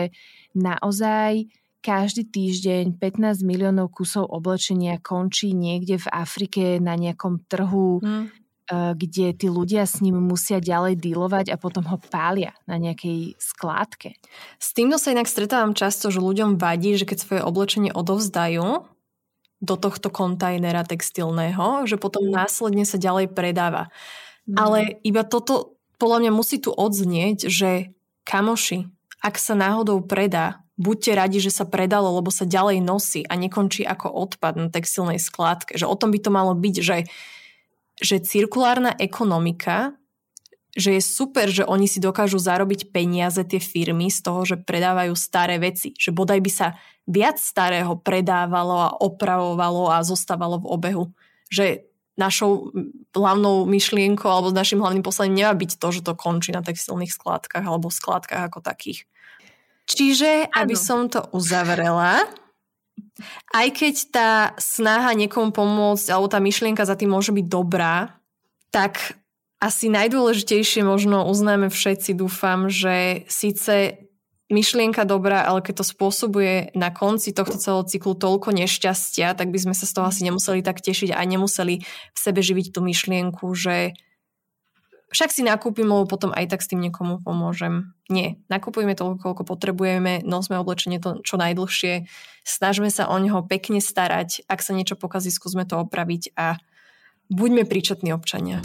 naozaj 0.53 1.49
každý 1.81 2.29
týždeň 2.29 3.01
15 3.01 3.41
miliónov 3.41 3.97
kusov 3.97 4.29
oblečenia 4.29 5.01
končí 5.01 5.57
niekde 5.57 5.97
v 5.97 6.07
Afrike 6.13 6.77
na 6.85 7.01
nejakom 7.01 7.49
trhu, 7.49 8.05
mm. 8.05 8.48
Kde 8.69 9.33
tí 9.33 9.47
ľudia 9.49 9.89
s 9.89 10.05
ním 10.05 10.21
musia 10.21 10.61
ďalej 10.61 11.01
dealovať 11.01 11.49
a 11.49 11.57
potom 11.57 11.89
ho 11.89 11.97
pália 11.97 12.53
na 12.69 12.77
nejakej 12.77 13.41
skládke. 13.41 14.21
S 14.61 14.77
týmto 14.77 15.01
sa 15.01 15.17
inak 15.17 15.25
stretávam 15.25 15.73
často, 15.73 16.13
že 16.13 16.21
ľuďom 16.21 16.61
vadí, 16.61 16.93
že 17.01 17.09
keď 17.09 17.19
svoje 17.19 17.43
oblečenie 17.43 17.91
odovzdajú 17.97 18.85
do 19.59 19.75
tohto 19.75 20.09
kontajnera 20.13 20.87
textilného, 20.87 21.89
že 21.89 21.99
potom 21.99 22.29
mm. 22.29 22.33
následne 22.45 22.85
sa 22.87 23.01
ďalej 23.01 23.33
predáva. 23.35 23.91
Mm. 24.47 24.55
Ale 24.55 24.79
iba 25.03 25.27
toto 25.27 25.79
podľa 25.99 26.29
mňa 26.29 26.33
musí 26.33 26.63
tu 26.63 26.71
odznieť, 26.71 27.51
že 27.51 27.71
kamoši, 28.23 28.87
ak 29.19 29.35
sa 29.35 29.59
náhodou 29.59 29.99
predá, 30.07 30.63
buďte 30.79 31.11
radi, 31.19 31.39
že 31.43 31.51
sa 31.51 31.67
predalo, 31.67 32.23
lebo 32.23 32.31
sa 32.31 32.47
ďalej 32.47 32.79
nosí 32.79 33.27
a 33.27 33.35
nekončí 33.35 33.83
ako 33.83 34.15
odpad 34.15 34.55
na 34.55 34.69
textilnej 34.71 35.19
skládke. 35.19 35.75
Že 35.75 35.91
o 35.91 35.99
tom 35.99 36.15
by 36.15 36.19
to 36.23 36.31
malo 36.31 36.55
byť, 36.55 36.77
že, 36.79 37.11
že 37.99 38.23
cirkulárna 38.23 38.95
ekonomika, 38.97 39.99
že 40.79 40.95
je 40.95 41.03
super, 41.03 41.51
že 41.51 41.67
oni 41.67 41.91
si 41.91 41.99
dokážu 41.99 42.39
zarobiť 42.39 42.95
peniaze 42.95 43.43
tie 43.43 43.59
firmy 43.59 44.15
z 44.15 44.23
toho, 44.23 44.47
že 44.47 44.61
predávajú 44.63 45.17
staré 45.19 45.59
veci. 45.59 45.91
Že 45.99 46.15
bodaj 46.15 46.39
by 46.39 46.51
sa 46.55 46.69
viac 47.09 47.43
starého 47.43 47.99
predávalo 47.99 48.77
a 48.79 48.95
opravovalo 48.95 49.91
a 49.91 50.07
zostávalo 50.07 50.63
v 50.63 50.71
obehu. 50.71 51.05
Že 51.51 51.89
našou 52.19 52.75
hlavnou 53.15 53.67
myšlienkou 53.67 54.27
alebo 54.27 54.51
našim 54.51 54.83
hlavným 54.83 55.07
poslaním 55.07 55.47
nemá 55.47 55.55
byť 55.55 55.79
to, 55.79 55.89
že 55.95 56.03
to 56.03 56.19
končí 56.19 56.51
na 56.51 56.63
textilných 56.63 57.15
skládkach 57.15 57.63
alebo 57.63 57.95
skládkach 57.95 58.51
ako 58.51 58.59
takých. 58.63 59.07
Čiže, 59.89 60.53
ano. 60.53 60.55
aby 60.63 60.75
som 60.77 61.09
to 61.09 61.25
uzavrela, 61.33 62.23
aj 63.53 63.69
keď 63.75 63.95
tá 64.13 64.31
snaha 64.57 65.13
niekomu 65.15 65.51
pomôcť 65.51 66.07
alebo 66.13 66.31
tá 66.31 66.39
myšlienka 66.39 66.87
za 66.87 66.95
tým 66.95 67.13
môže 67.13 67.35
byť 67.35 67.47
dobrá, 67.47 68.19
tak 68.71 69.19
asi 69.59 69.91
najdôležitejšie 69.91 70.87
možno 70.87 71.27
uznáme 71.27 71.67
všetci, 71.67 72.15
dúfam, 72.15 72.71
že 72.71 73.27
síce 73.27 74.07
myšlienka 74.49 75.05
dobrá, 75.05 75.45
ale 75.45 75.61
keď 75.61 75.83
to 75.83 75.85
spôsobuje 75.85 76.73
na 76.73 76.89
konci 76.89 77.37
tohto 77.37 77.61
celého 77.61 77.85
cyklu 77.85 78.17
toľko 78.17 78.55
nešťastia, 78.57 79.37
tak 79.37 79.53
by 79.53 79.59
sme 79.61 79.75
sa 79.77 79.85
z 79.85 79.93
toho 79.93 80.09
asi 80.09 80.25
nemuseli 80.25 80.65
tak 80.65 80.81
tešiť 80.81 81.13
a 81.13 81.21
nemuseli 81.21 81.85
v 81.85 82.19
sebe 82.19 82.41
živiť 82.41 82.73
tú 82.73 82.81
myšlienku, 82.81 83.45
že 83.53 83.93
však 85.09 85.33
si 85.33 85.41
nakúpim, 85.45 85.89
lebo 85.89 86.05
potom 86.05 86.33
aj 86.37 86.53
tak 86.53 86.61
s 86.61 86.69
tým 86.69 86.85
niekomu 86.85 87.25
pomôžem. 87.25 87.97
Nie, 88.13 88.41
nakupujeme 88.53 88.93
toľko, 88.93 89.21
koľko 89.21 89.43
potrebujeme, 89.45 90.25
nosme 90.25 90.61
oblečenie 90.61 91.01
to 91.01 91.21
čo 91.25 91.41
najdlhšie, 91.41 92.09
snažme 92.45 92.93
sa 92.93 93.09
o 93.09 93.17
neho 93.17 93.41
pekne 93.45 93.81
starať, 93.81 94.45
ak 94.49 94.61
sa 94.61 94.77
niečo 94.77 94.97
pokazí, 94.97 95.33
skúsme 95.33 95.65
to 95.65 95.81
opraviť 95.81 96.33
a 96.37 96.61
buďme 97.33 97.65
príčetní 97.65 98.13
občania. 98.13 98.61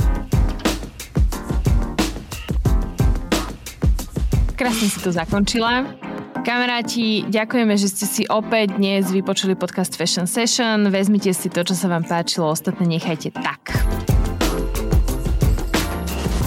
Krásne 4.53 4.87
si 4.87 4.99
to 5.01 5.11
zakončila. 5.11 5.83
Kamaráti, 6.43 7.23
ďakujeme, 7.31 7.75
že 7.79 7.87
ste 7.87 8.05
si 8.05 8.23
opäť 8.27 8.75
dnes 8.75 9.07
vypočuli 9.07 9.55
podcast 9.55 9.95
Fashion 9.95 10.27
Session. 10.27 10.91
Vezmite 10.91 11.31
si 11.31 11.47
to, 11.47 11.63
čo 11.63 11.71
sa 11.71 11.87
vám 11.87 12.03
páčilo, 12.03 12.51
ostatné 12.51 12.83
nechajte 12.99 13.31
tak. 13.31 13.71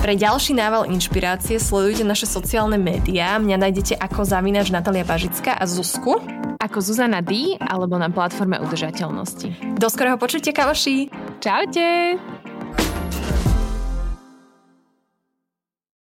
Pre 0.07 0.15
ďalší 0.15 0.55
nával 0.55 0.87
inšpirácie 0.87 1.59
sledujte 1.59 2.07
naše 2.07 2.31
sociálne 2.31 2.79
médiá. 2.79 3.43
Mňa 3.43 3.59
nájdete 3.59 3.99
ako 3.99 4.23
zavinač 4.23 4.71
Natalia 4.71 5.03
Bažická 5.03 5.59
a 5.59 5.67
Zuzku. 5.67 6.23
Ako 6.63 6.79
Zuzana 6.79 7.27
D, 7.27 7.59
alebo 7.59 7.99
na 7.99 8.07
platforme 8.07 8.55
udržateľnosti. 8.63 9.75
Do 9.75 9.91
skorého 9.91 10.15
počutia, 10.15 10.55
kavaši! 10.55 11.11
Čaute! 11.43 12.23